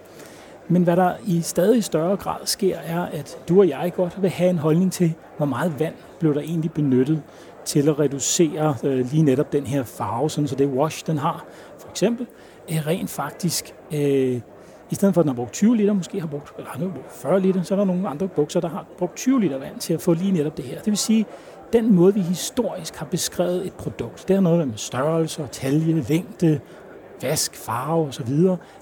Men 0.68 0.82
hvad 0.82 0.96
der 0.96 1.12
i 1.26 1.40
stadig 1.40 1.84
større 1.84 2.16
grad 2.16 2.40
sker, 2.44 2.76
er, 2.76 3.00
at 3.00 3.38
du 3.48 3.58
og 3.58 3.68
jeg 3.68 3.92
godt 3.96 4.22
vil 4.22 4.30
have 4.30 4.50
en 4.50 4.58
holdning 4.58 4.92
til, 4.92 5.14
hvor 5.36 5.46
meget 5.46 5.80
vand 5.80 5.94
blev 6.20 6.34
der 6.34 6.40
egentlig 6.40 6.72
benyttet 6.72 7.22
til 7.64 7.88
at 7.88 7.98
reducere 7.98 8.76
øh, 8.84 9.10
lige 9.10 9.22
netop 9.22 9.52
den 9.52 9.66
her 9.66 9.82
farve, 9.84 10.30
sådan 10.30 10.48
så 10.48 10.54
det 10.54 10.68
wash, 10.68 11.06
den 11.06 11.18
har, 11.18 11.44
for 11.78 11.88
eksempel, 11.90 12.26
er 12.68 12.86
rent 12.86 13.10
faktisk, 13.10 13.74
øh, 13.92 14.40
i 14.90 14.94
stedet 14.94 15.14
for 15.14 15.20
at 15.20 15.24
den 15.24 15.28
har 15.28 15.36
brugt 15.36 15.52
20 15.52 15.76
liter, 15.76 15.92
måske 15.92 16.20
har 16.20 16.26
brugt, 16.26 16.52
eller 16.58 16.70
har 16.70 16.78
brugt 16.78 17.12
40 17.12 17.40
liter, 17.40 17.62
så 17.62 17.74
er 17.74 17.78
der 17.78 17.84
nogle 17.84 18.08
andre 18.08 18.28
bukser, 18.28 18.60
der 18.60 18.68
har 18.68 18.86
brugt 18.98 19.16
20 19.16 19.40
liter 19.40 19.58
vand 19.58 19.78
til 19.78 19.94
at 19.94 20.00
få 20.00 20.12
lige 20.12 20.32
netop 20.32 20.56
det 20.56 20.64
her. 20.64 20.78
Det 20.78 20.86
vil 20.86 20.98
sige, 20.98 21.26
den 21.72 21.94
måde, 21.94 22.14
vi 22.14 22.20
historisk 22.20 22.96
har 22.96 23.06
beskrevet 23.06 23.66
et 23.66 23.72
produkt, 23.72 24.24
det 24.28 24.36
har 24.36 24.40
noget 24.40 24.68
med 24.68 24.76
størrelse, 24.76 25.48
talje, 25.52 26.04
længde, 26.08 26.60
vask, 27.22 27.56
farve 27.56 28.06
osv. 28.06 28.28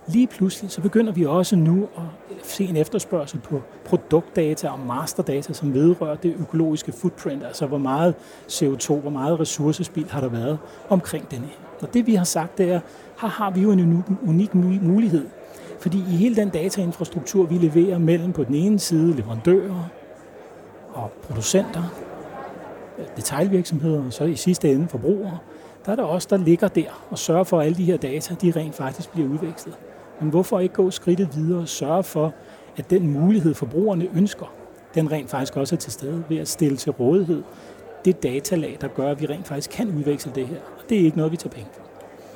Lige 0.07 0.27
pludselig 0.27 0.71
så 0.71 0.81
begynder 0.81 1.13
vi 1.13 1.27
også 1.27 1.57
nu 1.57 1.89
at 1.97 2.03
se 2.43 2.65
en 2.65 2.77
efterspørgsel 2.77 3.41
på 3.41 3.63
produktdata 3.85 4.69
og 4.69 4.79
masterdata, 4.79 5.53
som 5.53 5.75
vedrører 5.75 6.17
det 6.17 6.35
økologiske 6.41 6.93
footprint, 6.93 7.45
altså 7.45 7.67
hvor 7.67 7.79
meget 7.79 8.15
CO2, 8.49 8.95
hvor 8.95 9.11
meget 9.11 9.41
ressourcespil 9.41 10.07
har 10.11 10.21
der 10.21 10.29
været 10.29 10.59
omkring 10.89 11.31
den 11.31 11.39
her. 11.39 11.57
Og 11.81 11.95
det 11.95 12.07
vi 12.07 12.15
har 12.15 12.25
sagt, 12.25 12.59
det 12.59 12.73
er, 12.73 12.81
her 13.21 13.29
har 13.29 13.51
vi 13.51 13.61
jo 13.61 13.71
en 13.71 14.05
unik 14.27 14.55
mulighed. 14.55 15.27
Fordi 15.81 15.99
i 15.99 16.17
hele 16.17 16.37
den 16.37 16.49
datainfrastruktur, 16.49 17.47
vi 17.47 17.55
leverer 17.55 17.99
mellem 17.99 18.33
på 18.33 18.45
den 18.45 18.55
ene 18.55 18.79
side 18.79 19.17
leverandører 19.17 19.91
og 20.93 21.11
producenter, 21.23 21.83
detailvirksomheder 23.17 24.05
og 24.05 24.13
så 24.13 24.25
i 24.25 24.37
sidste 24.37 24.73
ende 24.73 24.89
forbrugere, 24.89 25.39
der 25.91 25.97
er 26.03 26.07
der 26.07 26.13
også 26.13 26.29
der 26.31 26.37
ligger 26.37 26.69
der 26.69 27.07
og 27.11 27.19
sørger 27.19 27.45
for, 27.45 27.61
at 27.61 27.67
alle 27.67 27.79
de 27.79 27.85
her 27.85 27.97
data, 27.97 28.35
de 28.35 28.53
rent 28.57 28.75
faktisk 28.75 29.13
bliver 29.13 29.29
udvekslet. 29.29 29.75
Men 30.21 30.31
hvorfor 30.31 30.61
ikke 30.61 30.75
gå 30.75 30.91
skridtet 30.91 31.37
videre 31.37 31.61
og 31.61 31.69
sørge 31.69 32.03
for, 32.03 32.35
at 32.77 32.91
den 32.91 33.13
mulighed, 33.13 33.55
forbrugerne 33.55 34.09
ønsker, 34.15 34.53
den 34.95 35.13
rent 35.13 35.31
faktisk 35.31 35.57
også 35.57 35.75
er 35.75 35.79
til 35.79 35.93
stede 35.93 36.25
ved 36.29 36.37
at 36.37 36.49
stille 36.49 36.77
til 36.77 36.93
rådighed 36.93 37.43
det 38.05 38.23
datalag, 38.23 38.79
der 38.81 38.89
gør, 38.89 39.11
at 39.11 39.21
vi 39.21 39.27
rent 39.27 39.49
faktisk 39.49 39.71
kan 39.71 39.89
udveksle 39.97 40.33
det 40.35 40.47
her. 40.47 40.57
Og 40.57 40.85
det 40.89 41.01
er 41.01 41.05
ikke 41.05 41.17
noget, 41.17 41.33
vi 41.33 41.37
tager 41.37 41.55
penge 41.55 41.69
for. 41.73 41.83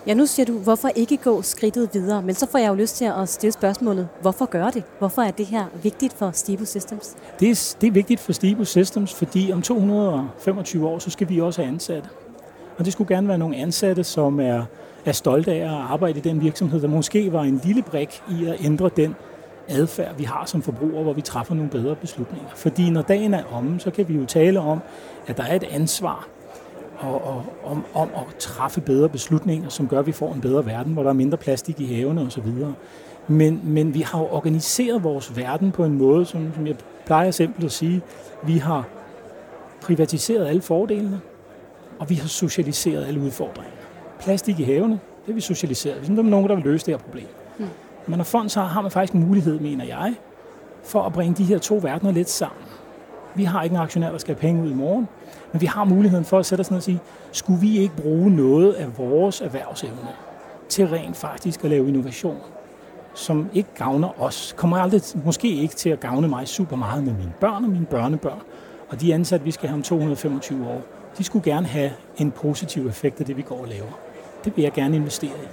Ja, 0.07 0.15
nu 0.15 0.27
siger 0.27 0.47
du, 0.47 0.59
hvorfor 0.59 0.89
ikke 0.89 1.17
gå 1.17 1.43
skridtet 1.43 1.91
videre? 1.93 2.23
Men 2.23 2.35
så 2.35 2.47
får 2.47 2.59
jeg 2.59 2.69
jo 2.69 2.75
lyst 2.75 2.97
til 2.97 3.05
at 3.05 3.29
stille 3.29 3.53
spørgsmålet, 3.53 4.09
hvorfor 4.21 4.47
gør 4.47 4.71
det? 4.71 4.85
Hvorfor 4.99 5.23
er 5.23 5.31
det 5.31 5.47
her 5.47 5.65
vigtigt 5.83 6.13
for 6.13 6.31
Stibo 6.31 6.65
Systems? 6.65 7.17
Det 7.41 7.51
er, 7.51 7.77
det 7.81 7.87
er 7.87 7.91
vigtigt 7.91 8.21
for 8.21 8.33
Stibo 8.33 8.65
Systems, 8.65 9.15
fordi 9.15 9.53
om 9.53 9.63
225 9.63 10.89
år, 10.89 10.99
så 10.99 11.11
skal 11.11 11.29
vi 11.29 11.41
også 11.41 11.63
have 11.63 11.73
ansatte. 11.73 12.09
Og 12.79 12.85
det 12.85 12.93
skulle 12.93 13.15
gerne 13.15 13.29
være 13.29 13.39
nogle 13.39 13.57
ansatte, 13.57 14.05
som 14.05 14.41
er, 14.41 14.65
er 15.05 15.13
stolte 15.13 15.53
af 15.53 15.59
at 15.59 15.91
arbejde 15.91 16.19
i 16.19 16.23
den 16.23 16.41
virksomhed, 16.41 16.81
der 16.81 16.89
måske 16.89 17.33
var 17.33 17.43
en 17.43 17.61
lille 17.65 17.83
brik 17.83 18.23
i 18.31 18.45
at 18.45 18.57
ændre 18.65 18.91
den 18.97 19.15
adfærd, 19.69 20.17
vi 20.17 20.25
har 20.25 20.45
som 20.47 20.63
forbrugere, 20.63 21.03
hvor 21.03 21.13
vi 21.13 21.21
træffer 21.21 21.55
nogle 21.55 21.71
bedre 21.71 21.97
beslutninger. 21.97 22.49
Fordi 22.55 22.91
når 22.91 23.03
dagen 23.03 23.35
er 23.35 23.43
omme, 23.53 23.81
så 23.81 23.91
kan 23.91 24.09
vi 24.09 24.15
jo 24.15 24.25
tale 24.25 24.61
om, 24.61 24.81
at 25.27 25.37
der 25.37 25.43
er 25.43 25.57
et 25.57 25.65
ansvar 25.71 26.29
og, 26.99 27.25
og, 27.25 27.45
om, 27.65 27.85
om 27.95 28.09
at 28.17 28.35
træffe 28.39 28.81
bedre 28.81 29.09
beslutninger, 29.09 29.69
som 29.69 29.89
gør, 29.89 29.99
at 29.99 30.07
vi 30.07 30.13
får 30.13 30.35
en 30.35 30.41
bedre 30.41 30.67
verden, 30.67 30.93
hvor 30.93 31.03
der 31.03 31.11
er 31.11 31.15
mindre 31.15 31.39
plastik 31.39 31.81
i 31.81 31.95
havene 31.95 32.21
osv. 32.21 32.47
Men, 33.29 33.61
men 33.65 33.95
vi 33.95 34.01
har 34.01 34.19
jo 34.19 34.29
organiseret 34.31 35.05
vores 35.05 35.37
verden 35.37 35.73
på 35.73 35.85
en 35.85 35.99
måde, 35.99 36.27
som, 36.27 36.55
som 36.55 36.67
jeg 36.67 36.77
plejer 37.07 37.31
simpelt 37.31 37.65
at 37.65 37.73
sige, 37.73 38.03
vi 38.43 38.59
har 38.59 38.89
privatiseret 39.83 40.47
alle 40.47 40.63
fordelene, 40.63 41.21
og 41.99 42.11
vi 42.11 42.15
har 42.15 42.29
socialiseret 42.29 43.07
alle 43.07 43.21
udfordringer. 43.21 43.73
Plastik 44.21 44.61
i 44.61 44.63
havene, 44.63 44.93
det 44.93 45.27
har 45.27 45.33
vi 45.33 45.41
socialiseret. 45.41 46.09
Vi 46.09 46.19
er 46.19 46.23
nogen, 46.23 46.49
der 46.49 46.55
vil 46.55 46.65
løse 46.65 46.87
det 46.87 46.95
her 46.95 46.99
problem. 46.99 47.27
Mm. 47.59 47.67
Men 48.07 48.17
når 48.17 48.25
fonds 48.25 48.55
har, 48.55 48.65
har 48.65 48.83
man 48.83 48.91
faktisk 48.91 49.13
en 49.13 49.27
mulighed, 49.27 49.61
mener 49.61 49.85
jeg, 49.85 50.15
for 50.85 51.03
at 51.03 51.13
bringe 51.13 51.35
de 51.35 51.45
her 51.45 51.59
to 51.59 51.81
verdener 51.83 52.13
lidt 52.13 52.31
sammen. 52.31 52.63
Vi 53.35 53.45
har 53.45 53.63
ikke 53.63 53.75
en 53.75 53.81
aktionær, 53.81 54.11
der 54.11 54.19
skal 54.19 54.35
have 54.35 54.41
penge 54.41 54.63
ud 54.63 54.71
i 54.71 54.75
morgen, 54.75 55.09
men 55.53 55.61
vi 55.61 55.67
har 55.67 55.85
muligheden 55.85 56.25
for 56.25 56.39
at 56.39 56.47
sætte 56.47 56.61
os 56.61 56.71
ned 56.71 56.77
og 56.77 56.83
sige, 56.83 57.01
skulle 57.33 57.61
vi 57.61 57.79
ikke 57.79 57.97
bruge 57.97 58.31
noget 58.31 58.73
af 58.73 58.99
vores 58.99 59.41
erhvervsevne 59.41 60.09
til 60.69 60.89
rent 60.89 61.17
faktisk 61.17 61.65
at 61.65 61.71
lave 61.71 61.89
innovation, 61.89 62.39
som 63.15 63.49
ikke 63.55 63.69
gavner 63.79 64.23
os, 64.23 64.55
kommer 64.57 64.77
aldrig, 64.77 65.03
måske 65.25 65.49
ikke 65.49 65.75
til 65.75 65.91
at 65.91 66.01
gavne 66.01 66.29
mig 66.29 66.49
super 66.49 66.77
meget 66.77 67.05
med 67.05 67.13
mine 67.13 67.33
børn 67.41 67.65
og 67.65 67.71
mine 67.71 67.87
børnebørn, 67.87 68.41
og 68.89 69.01
de 69.01 69.15
ansatte, 69.15 69.45
vi 69.45 69.51
skal 69.51 69.69
have 69.69 69.77
om 69.77 69.83
225 69.83 70.69
år, 70.69 70.83
de 71.19 71.25
skulle 71.25 71.53
gerne 71.53 71.67
have 71.67 71.91
en 72.17 72.31
positiv 72.31 72.87
effekt 72.87 73.21
af 73.21 73.27
det, 73.27 73.37
vi 73.37 73.43
går 73.43 73.61
og 73.61 73.69
laver. 73.69 73.99
Det 74.45 74.57
vil 74.57 74.63
jeg 74.63 74.73
gerne 74.73 74.97
investere 74.97 75.31
i. 75.31 75.49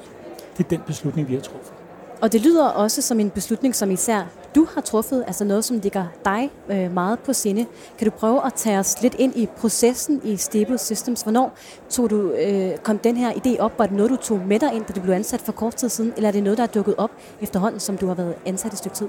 Det 0.58 0.64
er 0.64 0.70
den 0.70 0.82
beslutning, 0.88 1.28
vi 1.28 1.34
har 1.34 1.42
truffet. 1.42 1.74
Og 2.22 2.32
det 2.32 2.42
lyder 2.42 2.68
også 2.68 3.02
som 3.02 3.20
en 3.20 3.30
beslutning, 3.30 3.76
som 3.76 3.92
især 3.92 4.26
du 4.56 4.68
har 4.74 4.82
truffet, 4.82 5.24
altså 5.28 5.44
noget, 5.44 5.66
som 5.66 5.80
ligger 5.80 6.06
dig 6.26 6.50
øh, 6.70 6.94
meget 6.94 7.20
på 7.20 7.34
sinde. 7.34 7.66
Kan 7.98 8.06
du 8.06 8.12
prøve 8.12 8.46
at 8.46 8.54
tage 8.54 8.80
os 8.80 9.02
lidt 9.02 9.16
ind 9.20 9.36
i 9.36 9.46
processen 9.46 10.22
i 10.24 10.38
Stable 10.38 10.78
Systems? 10.78 11.22
Hvornår 11.22 11.54
tog 11.90 12.10
du, 12.10 12.32
øh, 12.32 12.78
kom 12.78 12.98
den 12.98 13.18
her 13.18 13.32
idé 13.32 13.60
op? 13.60 13.80
Var 13.80 13.86
det 13.86 13.96
noget, 13.96 14.12
du 14.12 14.16
tog 14.16 14.40
med 14.48 14.60
dig 14.60 14.74
ind, 14.74 14.86
da 14.86 14.94
du 14.94 15.02
blev 15.02 15.14
ansat 15.14 15.42
for 15.42 15.52
kort 15.52 15.76
tid 15.76 15.90
siden? 15.90 16.14
Eller 16.16 16.28
er 16.28 16.32
det 16.32 16.44
noget, 16.44 16.58
der 16.58 16.64
er 16.64 16.68
dukket 16.68 16.96
op 16.98 17.12
efterhånden, 17.42 17.80
som 17.80 17.98
du 17.98 18.08
har 18.08 18.14
været 18.14 18.36
ansat 18.46 18.72
et 18.72 18.78
stykke 18.78 18.96
tid? 18.96 19.08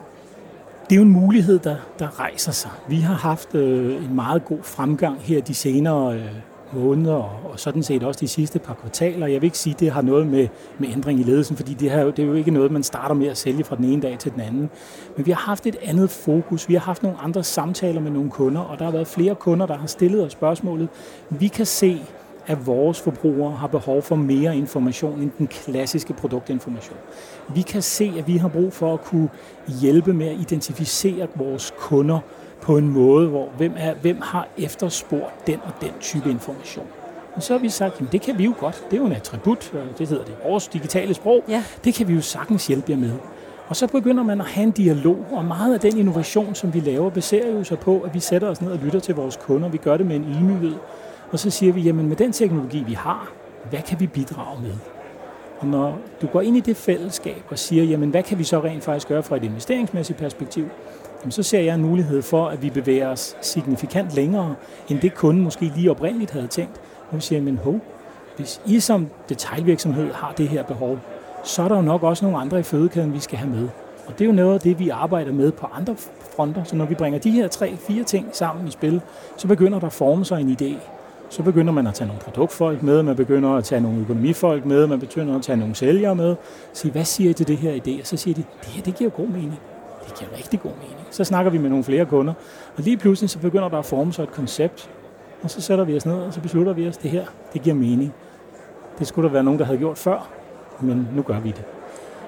Det 0.85 0.93
er 0.93 0.97
jo 0.97 1.03
en 1.03 1.13
mulighed, 1.13 1.59
der, 1.59 1.77
der 1.99 2.21
rejser 2.21 2.53
sig. 2.53 2.71
Vi 2.89 2.97
har 2.97 3.15
haft 3.15 3.55
øh, 3.55 4.05
en 4.05 4.15
meget 4.15 4.45
god 4.45 4.59
fremgang 4.63 5.21
her 5.21 5.41
de 5.41 5.55
senere 5.55 6.15
øh, 6.15 6.25
måneder, 6.73 7.51
og 7.53 7.61
sådan 7.61 7.83
set 7.83 8.03
også 8.03 8.21
de 8.21 8.29
sidste 8.29 8.59
par 8.59 8.75
kvartaler. 8.75 9.27
Jeg 9.27 9.41
vil 9.41 9.47
ikke 9.47 9.59
sige, 9.59 9.75
at 9.75 9.81
det 9.81 9.91
har 9.91 10.03
noget 10.03 10.27
med, 10.27 10.49
med 10.79 10.89
ændring 10.89 11.21
i 11.21 11.23
ledelsen, 11.23 11.57
fordi 11.57 11.75
det, 11.75 11.91
her, 11.91 12.05
det 12.05 12.19
er 12.19 12.27
jo 12.27 12.35
ikke 12.35 12.51
noget, 12.51 12.71
man 12.71 12.83
starter 12.83 13.15
med 13.15 13.27
at 13.27 13.39
sælge 13.39 13.65
fra 13.65 13.77
den 13.77 13.85
ene 13.85 14.03
dag 14.03 14.19
til 14.19 14.33
den 14.33 14.41
anden. 14.41 14.71
Men 15.17 15.27
vi 15.27 15.31
har 15.31 15.41
haft 15.41 15.67
et 15.67 15.77
andet 15.83 16.11
fokus. 16.11 16.69
Vi 16.69 16.75
har 16.75 16.81
haft 16.81 17.03
nogle 17.03 17.19
andre 17.19 17.45
samtaler 17.45 18.01
med 18.01 18.11
nogle 18.11 18.31
kunder, 18.31 18.61
og 18.61 18.79
der 18.79 18.85
har 18.85 18.93
været 18.93 19.07
flere 19.07 19.35
kunder, 19.35 19.67
der 19.67 19.79
har 19.79 19.87
stillet 19.87 20.25
os 20.25 20.33
spørgsmålet. 20.33 20.89
Vi 21.31 21.49
kan 21.49 21.67
se, 21.67 22.03
at 22.47 22.67
vores 22.67 23.01
forbrugere 23.01 23.53
har 23.53 23.67
behov 23.67 24.03
for 24.03 24.17
mere 24.17 24.57
information 24.57 25.21
end 25.21 25.31
den 25.39 25.47
klassiske 25.47 26.13
produktinformation. 26.13 26.99
Vi 27.55 27.63
kan 27.63 27.83
se, 27.83 28.13
at 28.19 28.27
vi 28.27 28.37
har 28.37 28.49
brug 28.49 28.73
for 28.73 28.95
at 28.95 29.01
kunne 29.01 29.29
hjælpe 29.81 30.13
med 30.13 30.29
at 30.29 30.37
identificere 30.41 31.29
vores 31.35 31.75
kunder 31.79 32.19
på 32.61 32.77
en 32.77 32.89
måde, 32.89 33.29
hvor 33.29 33.49
hvem, 33.57 33.73
er, 33.77 33.95
hvem 33.95 34.21
har 34.21 34.49
efterspurgt 34.59 35.47
den 35.47 35.61
og 35.65 35.73
den 35.81 35.91
type 36.01 36.31
information. 36.31 36.87
Og 37.35 37.43
så 37.43 37.53
har 37.53 37.61
vi 37.61 37.69
sagt, 37.69 38.01
at 38.01 38.13
det 38.13 38.21
kan 38.21 38.39
vi 38.39 38.45
jo 38.45 38.55
godt. 38.61 38.85
Det 38.91 38.97
er 38.97 39.01
jo 39.01 39.07
en 39.07 39.13
attribut, 39.13 39.73
det 39.99 40.09
hedder 40.09 40.25
det 40.25 40.35
vores 40.45 40.69
digitale 40.69 41.15
sprog. 41.15 41.45
Ja. 41.49 41.65
Det 41.85 41.95
kan 41.95 42.09
vi 42.09 42.15
jo 42.15 42.21
sagtens 42.21 42.67
hjælpe 42.67 42.91
jer 42.91 42.99
med. 42.99 43.13
Og 43.69 43.77
så 43.77 43.87
begynder 43.87 44.23
man 44.23 44.41
at 44.41 44.47
have 44.47 44.63
en 44.63 44.71
dialog, 44.71 45.27
og 45.31 45.45
meget 45.45 45.75
af 45.75 45.81
den 45.81 45.99
innovation, 45.99 46.55
som 46.55 46.75
vi 46.75 46.81
laver, 46.81 47.11
baserer 47.11 47.53
jo 47.53 47.65
sig 47.65 47.79
på, 47.79 48.01
at 48.01 48.15
vi 48.15 48.21
sætter 48.21 48.49
os 48.49 48.61
ned 48.61 48.73
og 48.73 48.79
lytter 48.79 49.01
til 49.01 49.15
vores 49.15 49.37
kunder. 49.37 49.69
Vi 49.69 49.79
gør 49.79 49.97
det 49.97 50.07
med 50.07 50.17
en 50.17 50.25
ydmyghed. 50.25 50.75
Og 51.33 51.39
så 51.39 51.51
siger 51.51 51.73
vi, 51.73 51.81
jamen 51.81 52.09
med 52.09 52.17
den 52.17 52.33
teknologi, 52.33 52.83
vi 52.87 52.93
har, 52.93 53.33
hvad 53.71 53.81
kan 53.83 54.01
vi 54.01 54.07
bidrage 54.07 54.63
med? 54.63 54.75
Og 55.59 55.67
når 55.67 55.99
du 56.23 56.27
går 56.27 56.41
ind 56.41 56.57
i 56.57 56.61
det 56.61 56.77
fællesskab 56.77 57.43
og 57.51 57.59
siger, 57.59 57.85
jamen 57.85 58.11
hvad 58.11 58.23
kan 58.23 58.39
vi 58.39 58.45
så 58.45 58.61
rent 58.61 58.85
faktisk 58.85 59.09
gøre 59.09 59.23
fra 59.23 59.37
et 59.37 59.45
investeringsmæssigt 59.45 60.19
perspektiv, 60.19 60.69
jamen, 61.21 61.33
så 61.33 61.43
ser 61.43 61.61
jeg 61.61 61.75
en 61.75 61.83
mulighed 61.83 62.23
for, 62.23 62.47
at 62.47 62.63
vi 62.63 62.71
bevæger 62.71 63.09
os 63.09 63.37
signifikant 63.41 64.15
længere, 64.15 64.55
end 64.89 65.01
det 65.01 65.15
kunden 65.15 65.45
måske 65.45 65.73
lige 65.77 65.91
oprindeligt 65.91 66.31
havde 66.31 66.47
tænkt. 66.47 66.81
Og 67.11 67.17
vi 67.17 67.21
siger, 67.21 67.43
men 67.43 67.59
hov, 67.59 67.81
hvis 68.37 68.61
I 68.67 68.81
som 68.81 69.09
detaljvirksomhed 69.29 70.13
har 70.13 70.33
det 70.33 70.49
her 70.49 70.63
behov, 70.63 70.99
så 71.45 71.63
er 71.63 71.69
der 71.69 71.77
jo 71.77 71.83
nok 71.83 72.03
også 72.03 72.25
nogle 72.25 72.39
andre 72.39 72.61
i 72.61 72.63
fødekæden, 72.63 73.13
vi 73.13 73.21
skal 73.21 73.39
have 73.39 73.51
med. 73.51 73.69
Og 74.07 74.13
det 74.19 74.21
er 74.21 74.29
jo 74.29 74.33
noget 74.33 74.55
af 74.55 74.61
det, 74.61 74.79
vi 74.79 74.89
arbejder 74.89 75.33
med 75.33 75.53
på 75.53 75.67
andre 75.73 75.97
fronter. 76.37 76.65
Så 76.65 76.77
når 76.77 76.85
vi 76.85 76.95
bringer 76.95 77.19
de 77.19 77.31
her 77.31 77.49
tre, 77.49 77.77
fire 77.77 78.05
ting 78.05 78.29
sammen 78.33 78.69
i 78.69 78.71
spil, 78.71 79.01
så 79.37 79.49
begynder 79.49 79.79
der 79.79 79.87
at 79.87 79.93
forme 79.93 80.25
sig 80.25 80.41
en 80.41 80.57
idé. 80.61 80.75
Så 81.33 81.43
begynder 81.43 81.73
man 81.73 81.87
at 81.87 81.95
tage 81.95 82.09
nogle 82.09 82.23
produktfolk 82.23 82.83
med, 82.83 83.03
man 83.03 83.17
begynder 83.17 83.51
at 83.51 83.65
tage 83.65 83.81
nogle 83.81 84.01
økonomifolk 84.01 84.67
med, 84.67 84.87
man 84.87 85.01
begynder 85.01 85.37
at 85.37 85.43
tage 85.43 85.57
nogle 85.57 85.75
sælgere 85.75 86.15
med. 86.15 86.37
Sige, 86.73 86.93
hvad 86.93 87.05
siger 87.05 87.31
I 87.31 87.33
til 87.33 87.49
det 87.49 87.57
her 87.57 87.73
idé? 87.73 88.01
Og 88.01 88.07
så 88.07 88.17
siger 88.17 88.35
de, 88.35 88.45
det 88.61 88.69
her 88.69 88.83
det 88.83 88.95
giver 88.95 89.11
god 89.11 89.27
mening. 89.27 89.61
Det 90.07 90.15
giver 90.19 90.31
rigtig 90.37 90.61
god 90.61 90.71
mening. 90.71 90.99
Så 91.11 91.25
snakker 91.25 91.51
vi 91.51 91.59
med 91.59 91.71
nogle 91.71 91.85
flere 91.85 92.07
kunder, 92.07 92.33
og 92.77 92.83
lige 92.83 92.97
pludselig 92.97 93.31
så 93.31 93.39
begynder 93.39 93.69
der 93.69 93.79
at 93.79 93.85
forme 93.85 94.13
sig 94.13 94.23
et 94.23 94.33
koncept, 94.33 94.91
og 95.43 95.51
så 95.51 95.61
sætter 95.61 95.85
vi 95.85 95.97
os 95.97 96.07
ned, 96.07 96.15
og 96.15 96.33
så 96.33 96.41
beslutter 96.41 96.73
vi 96.73 96.89
os, 96.89 96.97
det 96.97 97.11
her, 97.11 97.25
det 97.53 97.63
giver 97.63 97.77
mening. 97.77 98.15
Det 98.99 99.07
skulle 99.07 99.27
der 99.29 99.33
være 99.33 99.45
nogen, 99.45 99.59
der 99.59 99.65
havde 99.65 99.79
gjort 99.79 99.99
før, 99.99 100.31
men 100.81 101.09
nu 101.17 101.23
gør 101.23 101.41
vi 101.41 101.49
det. 101.49 101.65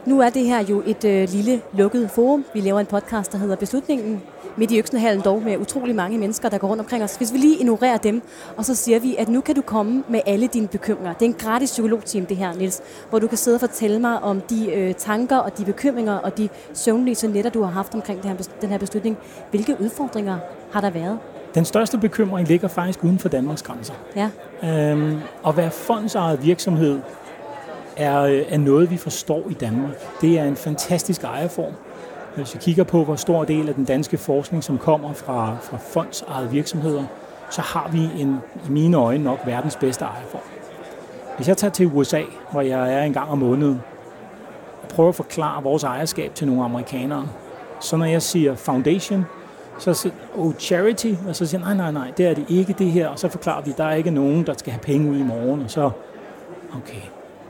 Nu 0.06 0.20
er 0.20 0.30
det 0.30 0.46
her 0.46 0.64
jo 0.64 0.82
et 0.86 1.04
øh, 1.04 1.28
lille 1.28 1.60
lukket 1.72 2.10
forum. 2.10 2.44
Vi 2.54 2.60
laver 2.60 2.80
en 2.80 2.86
podcast, 2.86 3.32
der 3.32 3.38
hedder 3.38 3.56
Beslutningen 3.56 4.22
midt 4.56 4.70
i 4.70 4.78
Øksenhallen 4.78 5.24
dog 5.24 5.42
med 5.42 5.58
utrolig 5.58 5.94
mange 5.94 6.18
mennesker, 6.18 6.48
der 6.48 6.58
går 6.58 6.68
rundt 6.68 6.80
omkring 6.80 7.04
os. 7.04 7.16
Hvis 7.16 7.32
vi 7.32 7.38
lige 7.38 7.58
ignorerer 7.58 7.96
dem, 7.96 8.22
og 8.56 8.64
så 8.64 8.74
siger 8.74 8.98
vi, 8.98 9.16
at 9.18 9.28
nu 9.28 9.40
kan 9.40 9.54
du 9.54 9.62
komme 9.62 10.04
med 10.08 10.20
alle 10.26 10.46
dine 10.46 10.68
bekymringer. 10.68 11.12
Det 11.12 11.22
er 11.22 11.26
en 11.26 11.36
gratis 11.38 11.70
psykologteam, 11.70 12.26
det 12.26 12.36
her, 12.36 12.54
Nils, 12.54 12.82
hvor 13.10 13.18
du 13.18 13.26
kan 13.26 13.38
sidde 13.38 13.54
og 13.54 13.60
fortælle 13.60 14.00
mig 14.00 14.22
om 14.22 14.40
de 14.40 14.72
øh, 14.72 14.94
tanker 14.94 15.36
og 15.36 15.58
de 15.58 15.64
bekymringer 15.64 16.14
og 16.14 16.38
de 16.38 16.48
søvnløse 16.72 17.28
netter, 17.28 17.50
du 17.50 17.62
har 17.62 17.70
haft 17.70 17.94
omkring 17.94 18.22
det 18.22 18.30
her, 18.30 18.48
den 18.60 18.70
her 18.70 18.78
beslutning. 18.78 19.18
Hvilke 19.50 19.76
udfordringer 19.80 20.38
har 20.72 20.80
der 20.80 20.90
været? 20.90 21.18
Den 21.54 21.64
største 21.64 21.98
bekymring 21.98 22.48
ligger 22.48 22.68
faktisk 22.68 23.04
uden 23.04 23.18
for 23.18 23.28
Danmarks 23.28 23.62
grænser. 23.62 23.94
Ja. 24.16 24.30
Øhm, 24.64 25.20
at 25.46 25.56
være 25.56 25.70
fondsejet 25.70 26.44
virksomhed 26.44 27.00
er, 27.96 28.20
øh, 28.20 28.42
er 28.48 28.58
noget, 28.58 28.90
vi 28.90 28.96
forstår 28.96 29.42
i 29.50 29.54
Danmark. 29.54 30.20
Det 30.20 30.38
er 30.38 30.44
en 30.44 30.56
fantastisk 30.56 31.24
ejerform. 31.24 31.72
Hvis 32.36 32.54
vi 32.54 32.58
kigger 32.62 32.84
på, 32.84 33.04
hvor 33.04 33.16
stor 33.16 33.44
del 33.44 33.68
af 33.68 33.74
den 33.74 33.84
danske 33.84 34.18
forskning, 34.18 34.64
som 34.64 34.78
kommer 34.78 35.12
fra, 35.12 35.56
fra 35.62 35.76
fondsejede 35.76 36.50
virksomheder, 36.50 37.04
så 37.50 37.60
har 37.60 37.88
vi 37.92 38.20
en, 38.20 38.36
i 38.66 38.70
mine 38.70 38.96
øjne 38.96 39.24
nok 39.24 39.38
verdens 39.46 39.76
bedste 39.76 40.04
ejerform. 40.04 40.40
Hvis 41.36 41.48
jeg 41.48 41.56
tager 41.56 41.70
til 41.70 41.86
USA, 41.86 42.22
hvor 42.50 42.60
jeg 42.60 42.92
er 42.92 43.02
en 43.02 43.12
gang 43.12 43.30
om 43.30 43.38
måneden, 43.38 43.82
og 44.82 44.88
prøver 44.88 45.08
at 45.08 45.14
forklare 45.14 45.62
vores 45.62 45.84
ejerskab 45.84 46.34
til 46.34 46.46
nogle 46.46 46.64
amerikanere, 46.64 47.28
så 47.80 47.96
når 47.96 48.06
jeg 48.06 48.22
siger 48.22 48.54
foundation, 48.54 49.24
så 49.78 49.94
siger 49.94 50.14
oh, 50.36 50.54
charity, 50.54 51.14
og 51.28 51.36
så 51.36 51.46
siger 51.46 51.60
nej, 51.60 51.74
nej, 51.74 51.92
nej, 51.92 52.12
det 52.16 52.26
er 52.26 52.34
det 52.34 52.44
ikke 52.48 52.72
det 52.72 52.90
her, 52.90 53.08
og 53.08 53.18
så 53.18 53.28
forklarer 53.28 53.62
vi, 53.62 53.70
at 53.70 53.78
der 53.78 53.84
er 53.84 53.94
ikke 53.94 54.10
nogen, 54.10 54.46
der 54.46 54.54
skal 54.54 54.72
have 54.72 54.80
penge 54.80 55.10
ud 55.10 55.16
i 55.16 55.22
morgen, 55.22 55.62
og 55.62 55.70
så, 55.70 55.90
okay. 56.76 57.02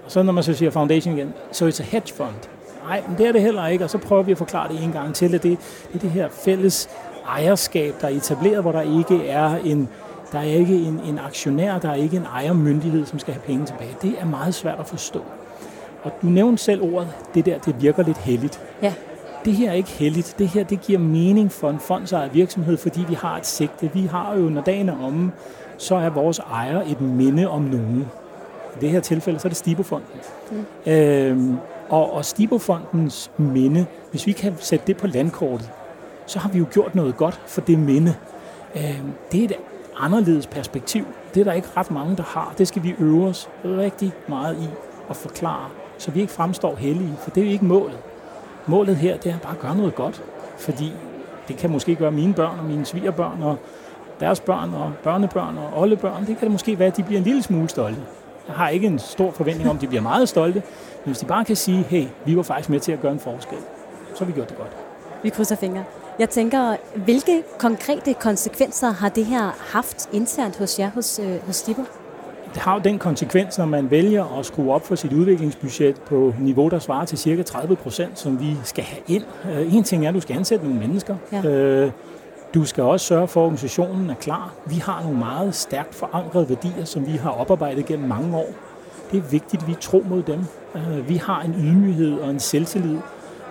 Og 0.05 0.11
så 0.11 0.23
når 0.23 0.33
man 0.33 0.45
så 0.45 0.55
siger 0.55 0.71
foundation 0.71 1.17
igen, 1.17 1.35
så 1.53 1.67
er 1.67 1.71
det 1.71 1.81
hedge 1.81 2.15
fund. 2.15 2.54
Nej, 2.89 3.03
men 3.09 3.19
det 3.19 3.27
er 3.27 3.33
det 3.33 3.41
heller 3.41 3.67
ikke, 3.67 3.85
og 3.85 3.91
så 3.91 3.99
prøver 3.99 4.23
vi 4.23 4.33
at 4.33 4.39
forklare 4.39 4.73
det 4.73 4.85
en 4.85 4.93
gang 4.93 5.15
til, 5.15 5.35
at 5.35 5.43
det, 5.43 5.59
det 5.93 5.95
er 5.95 5.99
det 5.99 6.11
her 6.11 6.29
fælles 6.29 6.89
ejerskab, 7.29 7.95
der 8.01 8.07
er 8.09 8.13
etableret, 8.13 8.63
hvor 8.63 8.73
der 8.73 8.81
ikke 8.81 9.29
er 9.29 9.57
en, 9.65 9.89
der 10.33 10.39
er 10.39 10.43
ikke 10.43 10.75
en, 10.75 11.01
en 11.07 11.19
aktionær, 11.19 11.79
der 11.79 11.91
er 11.91 11.95
ikke 11.95 12.17
en 12.17 12.27
ejermyndighed, 12.35 13.07
som 13.07 13.19
skal 13.19 13.35
have 13.35 13.43
penge 13.43 13.67
tilbage. 13.67 13.97
Det 14.03 14.15
er 14.21 14.25
meget 14.25 14.55
svært 14.55 14.79
at 14.79 14.87
forstå. 14.87 15.23
Og 16.03 16.13
du 16.23 16.27
nævnte 16.27 16.63
selv 16.63 16.83
ordet, 16.83 17.09
det 17.35 17.47
der, 17.47 17.59
det 17.59 17.83
virker 17.83 18.03
lidt 18.03 18.19
heldigt. 18.19 18.61
Ja. 18.83 18.95
Det 19.45 19.53
her 19.53 19.71
er 19.71 19.75
ikke 19.75 19.91
heldigt. 19.91 20.35
Det 20.39 20.49
her, 20.49 20.65
det 20.65 20.81
giver 20.81 20.99
mening 20.99 21.53
for 21.53 21.71
en 21.71 21.79
fondsejet 21.79 22.35
virksomhed, 22.35 22.77
fordi 22.77 23.05
vi 23.09 23.15
har 23.15 23.37
et 23.37 23.47
sigte. 23.47 23.91
Vi 23.95 24.03
har 24.03 24.35
jo, 24.37 24.49
når 24.49 24.61
dagen 24.61 24.89
er 24.89 25.05
omme, 25.05 25.33
så 25.79 25.95
er 25.95 26.11
vores 26.11 26.39
ejer 26.39 26.83
et 26.83 27.01
minde 27.01 27.49
om 27.49 27.63
nogen. 27.63 28.07
I 28.77 28.81
det 28.81 28.91
her 28.91 29.01
tilfælde, 29.01 29.39
så 29.39 29.49
er 29.49 29.51
det 29.51 29.57
Stibofonden. 29.57 30.09
Mm. 30.51 30.93
Øhm, 30.93 31.57
og, 31.89 32.13
og 32.13 32.25
Stibofondens 32.25 33.31
minde, 33.37 33.87
hvis 34.11 34.27
vi 34.27 34.33
kan 34.33 34.55
sætte 34.61 34.87
det 34.87 34.97
på 34.97 35.07
landkortet, 35.07 35.71
så 36.27 36.39
har 36.39 36.49
vi 36.49 36.59
jo 36.59 36.67
gjort 36.73 36.95
noget 36.95 37.17
godt 37.17 37.41
for 37.47 37.61
det 37.61 37.79
minde. 37.79 38.15
Øh, 38.77 39.01
det 39.33 39.41
er 39.41 39.45
et 39.45 39.53
anderledes 39.97 40.47
perspektiv. 40.47 41.07
Det 41.35 41.41
er 41.41 41.45
der 41.45 41.53
ikke 41.53 41.69
ret 41.77 41.91
mange, 41.91 42.17
der 42.17 42.23
har. 42.23 42.55
Det 42.59 42.69
skal 42.69 42.83
vi 42.83 42.95
øve 42.99 43.27
os 43.27 43.49
rigtig 43.65 44.13
meget 44.29 44.57
i 44.57 44.69
at 45.11 45.17
forklare, 45.17 45.69
så 45.99 46.11
vi 46.11 46.21
ikke 46.21 46.33
fremstår 46.33 46.77
hellige, 46.77 47.15
for 47.19 47.31
det 47.31 47.41
er 47.41 47.45
jo 47.45 47.53
ikke 47.53 47.65
målet. 47.65 47.99
Målet 48.67 48.97
her, 48.97 49.17
det 49.17 49.33
er 49.33 49.39
bare 49.39 49.53
at 49.53 49.61
gøre 49.61 49.77
noget 49.77 49.95
godt, 49.95 50.23
fordi 50.59 50.93
det 51.49 51.57
kan 51.57 51.71
måske 51.71 51.95
gøre 51.95 52.11
mine 52.11 52.35
børn 52.35 52.59
og 52.59 52.65
mine 52.65 52.85
svigerbørn 52.85 53.43
og 53.43 53.57
deres 54.21 54.41
børn 54.41 54.75
og 54.75 54.93
børnebørn 55.03 55.59
og 55.59 55.81
oldebørn. 55.81 56.27
Det 56.27 56.27
kan 56.27 56.41
det 56.41 56.51
måske 56.51 56.79
være, 56.79 56.89
at 56.89 56.97
de 56.97 57.03
bliver 57.03 57.19
en 57.19 57.25
lille 57.25 57.43
smule 57.43 57.69
stolte. 57.69 58.01
Jeg 58.49 58.57
har 58.57 58.69
ikke 58.69 58.87
en 58.87 58.99
stor 58.99 59.31
forventning 59.31 59.71
om, 59.71 59.77
at 59.77 59.83
de 59.83 59.87
bliver 59.87 60.03
meget 60.03 60.29
stolte, 60.29 60.63
men 61.05 61.05
hvis 61.05 61.19
de 61.19 61.27
bare 61.27 61.45
kan 61.45 61.57
sige, 61.57 61.83
hey, 61.83 62.07
vi 62.25 62.37
var 62.37 62.43
faktisk 62.43 62.69
med 62.71 62.81
til 62.81 62.93
at 62.93 63.01
gøre 63.01 63.13
en 63.13 63.21
forskel, 63.21 63.59
så 64.15 64.25
har 64.25 64.27
vi 64.27 64.33
gjort 64.33 64.49
det 64.49 64.59
godt. 64.59 64.71
Vi 65.23 65.29
krydser 65.29 65.57
fingre. 65.57 65.85
Jeg 66.19 66.31
tænker, 66.31 66.77
hvilke 66.95 67.43
konkrete 67.59 68.15
konsekvenser 68.15 68.91
har 68.91 69.09
det 69.09 69.27
her 69.27 69.73
haft 69.73 70.09
internt 70.13 70.59
hos 70.59 70.79
jer, 70.79 70.91
hos, 70.91 71.19
øh, 71.19 71.47
hos 71.47 71.57
Stipper? 71.57 71.85
Det 72.55 72.63
har 72.63 72.75
jo 72.75 72.81
den 72.85 72.99
konsekvens, 72.99 73.59
når 73.59 73.65
man 73.65 73.91
vælger 73.91 74.39
at 74.39 74.47
skrue 74.47 74.73
op 74.73 74.87
for 74.87 74.95
sit 74.95 75.13
udviklingsbudget 75.13 76.01
på 76.01 76.35
niveau, 76.41 76.69
der 76.69 76.79
svarer 76.79 77.05
til 77.05 77.19
cirka 77.19 77.43
30 77.43 77.77
procent, 77.77 78.19
som 78.19 78.41
vi 78.41 78.57
skal 78.65 78.85
have 78.85 79.03
ind. 79.07 79.25
Øh, 79.53 79.75
en 79.75 79.85
ting 79.85 80.05
er, 80.05 80.09
at 80.09 80.15
du 80.15 80.21
skal 80.21 80.37
ansætte 80.37 80.65
nogle 80.65 80.81
mennesker. 80.81 81.17
Ja. 81.33 81.43
Øh, 81.49 81.91
du 82.55 82.65
skal 82.65 82.85
også 82.85 83.07
sørge 83.07 83.29
for, 83.29 83.41
at 83.41 83.45
organisationen 83.45 84.11
er 84.11 84.15
klar. 84.15 84.55
Vi 84.67 84.75
har 84.75 85.03
nogle 85.03 85.19
meget 85.19 85.55
stærkt 85.55 85.95
forankrede 85.95 86.49
værdier, 86.49 86.85
som 86.85 87.07
vi 87.07 87.13
har 87.13 87.31
oparbejdet 87.31 87.87
gennem 87.87 88.09
mange 88.09 88.37
år. 88.37 88.49
Det 89.11 89.19
er 89.19 89.23
vigtigt, 89.23 89.63
at 89.63 89.69
vi 89.69 89.77
tror 89.81 90.03
mod 90.03 90.23
dem. 90.23 90.41
Øh, 90.75 91.09
vi 91.09 91.17
har 91.17 91.43
en 91.43 91.55
ydmyghed 91.59 92.19
og 92.19 92.31
en 92.31 92.41
selvtillid. 92.41 92.99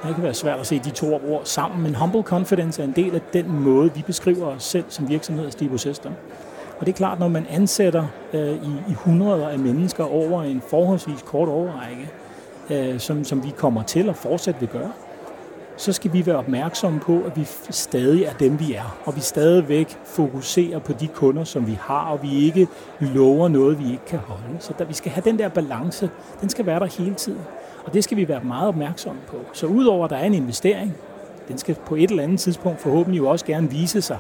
Det 0.08 0.16
kan 0.16 0.24
være 0.24 0.34
svært 0.34 0.60
at 0.60 0.68
se 0.68 0.80
de 0.80 0.90
to 0.90 1.14
ord 1.14 1.42
sammen, 1.44 1.84
men 1.84 1.96
humble 1.96 2.22
confidence 2.22 2.82
er 2.82 2.86
en 2.86 2.94
del 2.96 3.16
af 3.16 3.22
den 3.34 3.60
måde, 3.60 3.92
vi 3.96 4.04
beskriver 4.08 4.46
os 4.46 4.64
selv 4.64 4.86
som 4.90 5.10
virksomhed 5.10 5.46
og 5.46 5.52
Stibo 5.52 5.78
System. 5.78 6.12
Og 6.80 6.86
det 6.86 6.92
er 6.92 6.98
klart, 6.98 7.20
når 7.20 7.28
man 7.28 7.46
ansætter 7.50 8.06
øh, 8.34 8.54
i, 8.54 8.72
i 8.90 8.94
hundreder 8.94 9.50
af 9.50 9.60
mennesker 9.60 10.04
over 10.04 10.44
en 10.44 10.62
forholdsvis 10.70 11.22
kort 11.26 11.50
overrække, 11.50 12.10
øh, 12.70 13.00
som, 13.00 13.24
som 13.24 13.44
vi 13.44 13.54
kommer 13.58 13.84
til 13.84 14.10
at 14.10 14.16
fortsætte 14.16 14.60
vil 14.60 14.70
gøre, 14.70 14.92
så 15.78 15.94
skal 15.94 16.14
vi 16.14 16.26
være 16.26 16.36
opmærksomme 16.36 17.00
på, 17.00 17.22
at 17.26 17.38
vi 17.38 17.48
stadig 17.70 18.24
er 18.24 18.34
dem, 18.34 18.60
vi 18.60 18.74
er. 18.74 18.98
Og 19.06 19.16
vi 19.16 19.22
stadigvæk 19.22 19.98
fokuserer 20.06 20.80
på 20.80 20.94
de 20.94 21.08
kunder, 21.08 21.44
som 21.44 21.68
vi 21.68 21.78
har, 21.82 22.06
og 22.06 22.24
vi 22.24 22.46
ikke 22.46 22.68
lover 23.00 23.48
noget, 23.48 23.80
vi 23.80 23.92
ikke 23.92 24.06
kan 24.06 24.20
holde. 24.20 24.58
Så 24.60 24.74
der, 24.80 24.86
vi 24.86 24.94
skal 24.94 25.12
have 25.12 25.24
den 25.26 25.40
der 25.40 25.50
balance, 25.50 26.10
den 26.42 26.50
skal 26.50 26.66
være 26.66 26.80
der 26.80 26.86
hele 26.86 27.16
tiden. 27.16 27.42
Og 27.86 27.94
det 27.94 28.04
skal 28.04 28.18
vi 28.18 28.28
være 28.28 28.44
meget 28.44 28.68
opmærksomme 28.68 29.22
på. 29.28 29.38
Så 29.54 29.68
udover 29.68 30.06
at 30.06 30.10
der 30.10 30.18
er 30.18 30.26
en 30.26 30.34
investering, 30.34 30.96
den 31.48 31.58
skal 31.58 31.76
på 31.86 31.96
et 31.96 32.10
eller 32.10 32.24
andet 32.24 32.40
tidspunkt 32.40 32.82
forhåbentlig 32.82 33.18
jo 33.18 33.30
også 33.30 33.46
gerne 33.46 33.70
vise 33.70 34.02
sig 34.02 34.18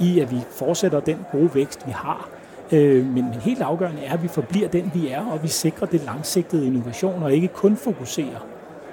i, 0.00 0.20
at 0.20 0.30
vi 0.30 0.36
fortsætter 0.50 1.00
den 1.00 1.18
gode 1.32 1.50
vækst, 1.54 1.86
vi 1.86 1.92
har. 1.92 2.28
Øh, 2.72 3.06
men 3.06 3.24
helt 3.24 3.62
afgørende 3.62 4.02
er, 4.02 4.12
at 4.12 4.22
vi 4.22 4.28
forbliver 4.28 4.68
den, 4.68 4.90
vi 4.94 5.08
er, 5.08 5.26
og 5.26 5.42
vi 5.42 5.48
sikrer 5.48 5.86
det 5.86 6.04
langsigtede 6.04 6.66
innovation, 6.66 7.22
og 7.22 7.32
ikke 7.32 7.48
kun 7.48 7.76
fokuserer 7.76 8.46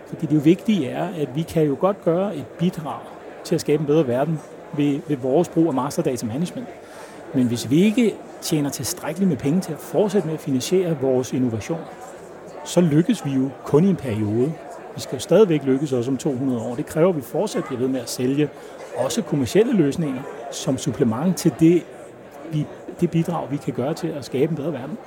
fordi 0.07 0.25
det 0.25 0.35
jo 0.35 0.39
vigtige 0.39 0.89
er, 0.89 1.07
at 1.21 1.35
vi 1.35 1.41
kan 1.41 1.63
jo 1.63 1.77
godt 1.79 2.03
gøre 2.05 2.35
et 2.35 2.45
bidrag 2.59 2.99
til 3.43 3.55
at 3.55 3.61
skabe 3.61 3.81
en 3.81 3.87
bedre 3.87 4.07
verden 4.07 4.39
ved, 4.77 4.99
ved 5.07 5.17
vores 5.17 5.49
brug 5.49 5.67
af 5.67 5.73
master 5.73 6.03
data 6.03 6.25
management. 6.25 6.67
Men 7.33 7.47
hvis 7.47 7.69
vi 7.69 7.81
ikke 7.81 8.15
tjener 8.41 8.69
tilstrækkeligt 8.69 9.29
med 9.29 9.37
penge 9.37 9.61
til 9.61 9.73
at 9.73 9.79
fortsætte 9.79 10.27
med 10.27 10.35
at 10.35 10.41
finansiere 10.41 10.97
vores 11.01 11.33
innovation, 11.33 11.79
så 12.65 12.81
lykkes 12.81 13.25
vi 13.25 13.31
jo 13.31 13.49
kun 13.65 13.83
i 13.83 13.89
en 13.89 13.95
periode. 13.95 14.53
Vi 14.95 15.01
skal 15.01 15.15
jo 15.15 15.19
stadigvæk 15.19 15.63
lykkes 15.63 15.93
også 15.93 16.11
om 16.11 16.17
200 16.17 16.61
år. 16.61 16.75
Det 16.75 16.85
kræver, 16.85 17.09
at 17.09 17.15
vi 17.15 17.21
fortsat 17.21 17.63
bliver 17.63 17.79
ved 17.79 17.87
med 17.87 17.99
at 17.99 18.09
sælge 18.09 18.49
også 18.95 19.21
kommersielle 19.21 19.73
løsninger 19.73 20.21
som 20.51 20.77
supplement 20.77 21.37
til 21.37 21.53
det, 21.59 21.83
vi, 22.51 22.65
det 22.99 23.11
bidrag, 23.11 23.51
vi 23.51 23.57
kan 23.57 23.73
gøre 23.73 23.93
til 23.93 24.07
at 24.07 24.25
skabe 24.25 24.49
en 24.49 24.55
bedre 24.55 24.73
verden. 24.73 24.97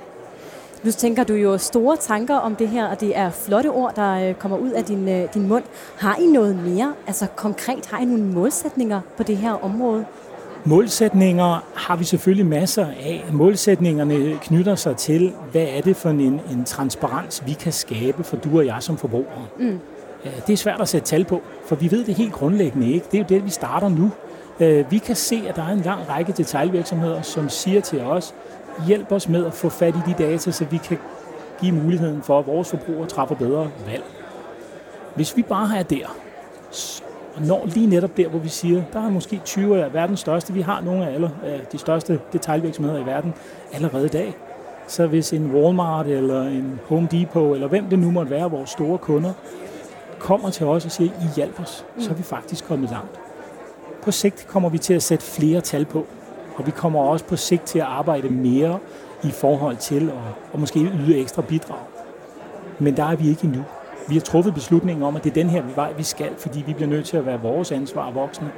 Nu 0.83 0.91
tænker 0.91 1.23
du 1.23 1.33
jo 1.33 1.57
store 1.57 1.97
tanker 1.97 2.35
om 2.35 2.55
det 2.55 2.67
her, 2.67 2.87
og 2.87 3.01
det 3.01 3.17
er 3.17 3.29
flotte 3.29 3.67
ord, 3.67 3.95
der 3.95 4.29
øh, 4.29 4.33
kommer 4.33 4.57
ud 4.57 4.69
af 4.69 4.83
din, 4.83 5.09
øh, 5.09 5.33
din 5.33 5.47
mund. 5.47 5.63
Har 5.97 6.15
I 6.15 6.25
noget 6.25 6.55
mere, 6.55 6.93
altså 7.07 7.27
konkret, 7.35 7.85
har 7.85 7.99
I 7.99 8.05
nogle 8.05 8.23
målsætninger 8.23 9.01
på 9.17 9.23
det 9.23 9.37
her 9.37 9.63
område? 9.63 10.05
Målsætninger 10.65 11.63
har 11.75 11.95
vi 11.95 12.03
selvfølgelig 12.03 12.45
masser 12.45 12.85
af. 12.85 13.25
Målsætningerne 13.33 14.37
knytter 14.41 14.75
sig 14.75 14.97
til, 14.97 15.33
hvad 15.51 15.65
er 15.69 15.81
det 15.81 15.95
for 15.95 16.09
en, 16.09 16.19
en 16.21 16.63
transparens, 16.65 17.43
vi 17.45 17.53
kan 17.53 17.71
skabe 17.71 18.23
for 18.23 18.37
du 18.37 18.57
og 18.57 18.65
jeg 18.65 18.77
som 18.79 18.97
forbrugere. 18.97 19.45
Mm. 19.59 19.79
Det 20.47 20.53
er 20.53 20.57
svært 20.57 20.81
at 20.81 20.89
sætte 20.89 21.07
tal 21.07 21.25
på, 21.25 21.41
for 21.65 21.75
vi 21.75 21.91
ved 21.91 22.05
det 22.05 22.15
helt 22.15 22.33
grundlæggende 22.33 22.91
ikke. 22.91 23.05
Det 23.11 23.17
er 23.17 23.21
jo 23.21 23.25
det, 23.29 23.45
vi 23.45 23.49
starter 23.49 23.89
nu. 23.89 24.11
Vi 24.89 24.97
kan 24.97 25.15
se, 25.15 25.43
at 25.47 25.55
der 25.55 25.63
er 25.63 25.71
en 25.71 25.81
lang 25.81 26.09
række 26.09 26.31
detaljvirksomheder, 26.37 27.21
som 27.21 27.49
siger 27.49 27.81
til 27.81 28.01
os, 28.01 28.33
hjælp 28.87 29.11
os 29.11 29.29
med 29.29 29.45
at 29.45 29.53
få 29.53 29.69
fat 29.69 29.95
i 29.95 29.99
de 30.11 30.23
data, 30.23 30.51
så 30.51 30.65
vi 30.65 30.77
kan 30.77 30.97
give 31.59 31.71
muligheden 31.71 32.21
for, 32.21 32.39
at 32.39 32.47
vores 32.47 32.69
forbrugere 32.69 33.07
træffer 33.07 33.35
bedre 33.35 33.71
valg. 33.87 34.03
Hvis 35.15 35.37
vi 35.37 35.41
bare 35.41 35.77
er 35.77 35.83
der, 35.83 36.05
og 37.35 37.41
når 37.41 37.65
lige 37.65 37.87
netop 37.87 38.17
der, 38.17 38.27
hvor 38.27 38.39
vi 38.39 38.49
siger, 38.49 38.83
der 38.93 39.05
er 39.05 39.09
måske 39.09 39.41
20 39.45 39.83
af 39.83 39.93
verdens 39.93 40.19
største, 40.19 40.53
vi 40.53 40.61
har 40.61 40.81
nogle 40.81 41.07
af 41.07 41.13
alle 41.13 41.31
de 41.71 41.77
største 41.77 42.19
detaljvirksomheder 42.33 42.99
i 42.99 43.05
verden 43.05 43.33
allerede 43.73 44.05
i 44.05 44.09
dag. 44.09 44.35
Så 44.87 45.07
hvis 45.07 45.33
en 45.33 45.51
Walmart 45.55 46.07
eller 46.07 46.43
en 46.43 46.79
Home 46.89 47.07
Depot, 47.11 47.55
eller 47.55 47.67
hvem 47.67 47.85
det 47.85 47.99
nu 47.99 48.11
måtte 48.11 48.31
være, 48.31 48.51
vores 48.51 48.69
store 48.69 48.97
kunder, 48.97 49.33
kommer 50.19 50.49
til 50.49 50.65
os 50.65 50.85
og 50.85 50.91
siger, 50.91 51.11
I 51.11 51.25
hjælp 51.35 51.59
os, 51.59 51.85
så 51.99 52.09
er 52.09 52.13
vi 52.13 52.23
faktisk 52.23 52.67
kommet 52.67 52.89
langt. 52.89 53.19
På 54.03 54.11
sigt 54.11 54.47
kommer 54.47 54.69
vi 54.69 54.77
til 54.77 54.93
at 54.93 55.03
sætte 55.03 55.25
flere 55.25 55.61
tal 55.61 55.85
på, 55.85 56.05
og 56.55 56.65
vi 56.65 56.71
kommer 56.71 56.99
også 56.99 57.25
på 57.25 57.35
sigt 57.35 57.63
til 57.63 57.79
at 57.79 57.85
arbejde 57.85 58.29
mere 58.29 58.79
i 59.23 59.31
forhold 59.31 59.77
til 59.77 60.09
at, 60.09 60.53
og 60.53 60.59
måske 60.59 60.79
yde 60.79 61.17
ekstra 61.17 61.41
bidrag. 61.41 61.79
Men 62.79 62.97
der 62.97 63.03
er 63.03 63.15
vi 63.15 63.29
ikke 63.29 63.43
endnu. 63.43 63.63
Vi 64.07 64.15
har 64.15 64.21
truffet 64.21 64.53
beslutningen 64.53 65.03
om, 65.03 65.15
at 65.15 65.23
det 65.23 65.29
er 65.29 65.33
den 65.33 65.49
her 65.49 65.63
vej, 65.75 65.93
vi 65.97 66.03
skal, 66.03 66.29
fordi 66.37 66.63
vi 66.67 66.73
bliver 66.73 66.89
nødt 66.89 67.05
til 67.05 67.17
at 67.17 67.25
være 67.25 67.41
vores 67.41 67.71
ansvar 67.71 68.11
voksne, 68.11 68.51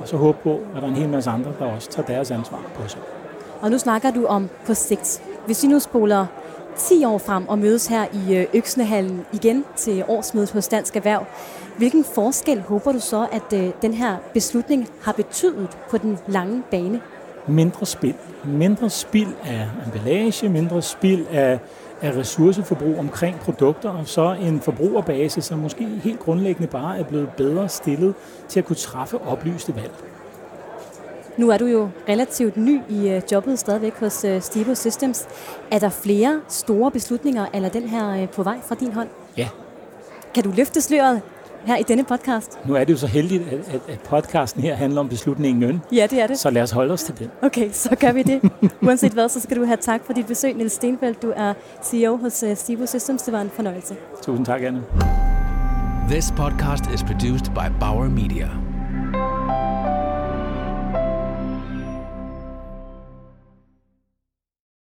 og 0.00 0.08
så 0.08 0.16
håbe 0.16 0.38
på, 0.42 0.54
at 0.54 0.76
der 0.76 0.82
er 0.82 0.86
en 0.86 0.96
hel 0.96 1.08
masse 1.08 1.30
andre, 1.30 1.52
der 1.58 1.64
også 1.64 1.90
tager 1.90 2.06
deres 2.06 2.30
ansvar 2.30 2.60
på 2.74 2.88
sig. 2.88 3.00
Og 3.60 3.70
nu 3.70 3.78
snakker 3.78 4.10
du 4.10 4.26
om 4.26 4.48
på 4.66 4.74
sigt. 4.74 5.22
Hvis 5.46 5.62
vi 5.62 5.68
nu 5.68 5.78
spoler 5.78 6.26
10 6.76 7.04
år 7.04 7.18
frem 7.18 7.48
og 7.48 7.58
mødes 7.58 7.86
her 7.86 8.06
i 8.12 8.36
øh, 8.36 8.46
Øksnehallen 8.54 9.26
igen 9.32 9.64
til 9.76 10.04
årsmødet 10.08 10.50
hos 10.50 10.68
Dansk 10.68 10.96
Erhverv, 10.96 11.24
hvilken 11.78 12.04
forskel 12.04 12.60
håber 12.60 12.92
du 12.92 13.00
så, 13.00 13.26
at 13.32 13.52
øh, 13.54 13.70
den 13.82 13.94
her 13.94 14.16
beslutning 14.34 14.88
har 15.02 15.12
betydet 15.12 15.78
på 15.90 15.98
den 15.98 16.18
lange 16.26 16.62
bane? 16.70 17.00
Mindre 17.48 17.86
spild. 17.86 18.14
Mindre 18.44 18.90
spild 18.90 19.32
af 19.44 19.68
emballage, 19.86 20.48
mindre 20.48 20.82
spild 20.82 21.26
af 21.30 21.58
af 22.02 22.16
ressourceforbrug 22.16 22.98
omkring 22.98 23.40
produkter, 23.40 23.90
og 23.90 24.08
så 24.08 24.36
en 24.40 24.60
forbrugerbase, 24.60 25.42
som 25.42 25.58
måske 25.58 25.86
helt 25.86 26.20
grundlæggende 26.20 26.68
bare 26.68 26.98
er 26.98 27.04
blevet 27.04 27.28
bedre 27.36 27.68
stillet 27.68 28.14
til 28.48 28.60
at 28.60 28.66
kunne 28.66 28.76
træffe 28.76 29.18
oplyste 29.18 29.76
valg. 29.76 29.92
Nu 31.36 31.50
er 31.50 31.58
du 31.58 31.66
jo 31.66 31.88
relativt 32.08 32.56
ny 32.56 32.80
i 32.88 33.08
øh, 33.08 33.22
jobbet 33.32 33.58
stadigvæk 33.58 34.00
hos 34.00 34.24
øh, 34.24 34.42
Stibo 34.42 34.74
Systems. 34.74 35.26
Er 35.70 35.78
der 35.78 35.88
flere 35.88 36.40
store 36.48 36.90
beslutninger 36.90 37.46
eller 37.54 37.68
den 37.68 37.88
her 37.88 38.22
øh, 38.22 38.28
på 38.28 38.42
vej 38.42 38.58
fra 38.68 38.74
din 38.74 38.92
hånd? 38.92 39.08
Ja. 39.36 39.48
Kan 40.34 40.44
du 40.44 40.52
løfte 40.56 40.80
sløret 40.80 41.22
her 41.68 41.76
i 41.76 41.82
denne 41.82 42.04
podcast. 42.04 42.58
Nu 42.64 42.74
er 42.74 42.84
det 42.84 42.92
jo 42.92 42.98
så 42.98 43.06
heldigt, 43.06 43.42
at, 43.52 43.80
at 43.88 44.00
podcasten 44.00 44.62
her 44.62 44.74
handler 44.74 45.00
om 45.00 45.08
beslutningen. 45.08 45.82
Ja, 45.92 46.06
det 46.10 46.20
er 46.20 46.26
det. 46.26 46.38
Så 46.38 46.50
lad 46.50 46.62
os 46.62 46.70
holde 46.70 46.92
os 46.92 47.02
til 47.02 47.18
den. 47.18 47.30
Okay, 47.42 47.70
så 47.72 47.96
gør 48.00 48.12
vi 48.12 48.22
det. 48.22 48.40
Uanset 48.82 49.12
hvad, 49.12 49.28
så 49.28 49.40
skal 49.40 49.56
du 49.56 49.64
have 49.64 49.76
tak 49.80 50.00
for 50.06 50.12
dit 50.12 50.26
besøg, 50.26 50.54
Niels 50.54 50.72
Stenfeldt. 50.72 51.22
Du 51.22 51.32
er 51.36 51.54
CEO 51.84 52.16
hos 52.16 52.42
uh, 52.42 52.56
Stibo 52.56 52.86
Systems. 52.86 53.22
Det 53.22 53.32
var 53.32 53.40
en 53.40 53.50
fornøjelse. 53.50 53.94
Tusind 54.22 54.46
tak, 54.46 54.62
Anne. 54.62 54.82
This 56.08 56.32
podcast 56.36 56.84
is 56.94 57.02
produced 57.02 57.54
by 57.54 57.80
Bauer 57.80 58.08
Media. 58.08 58.67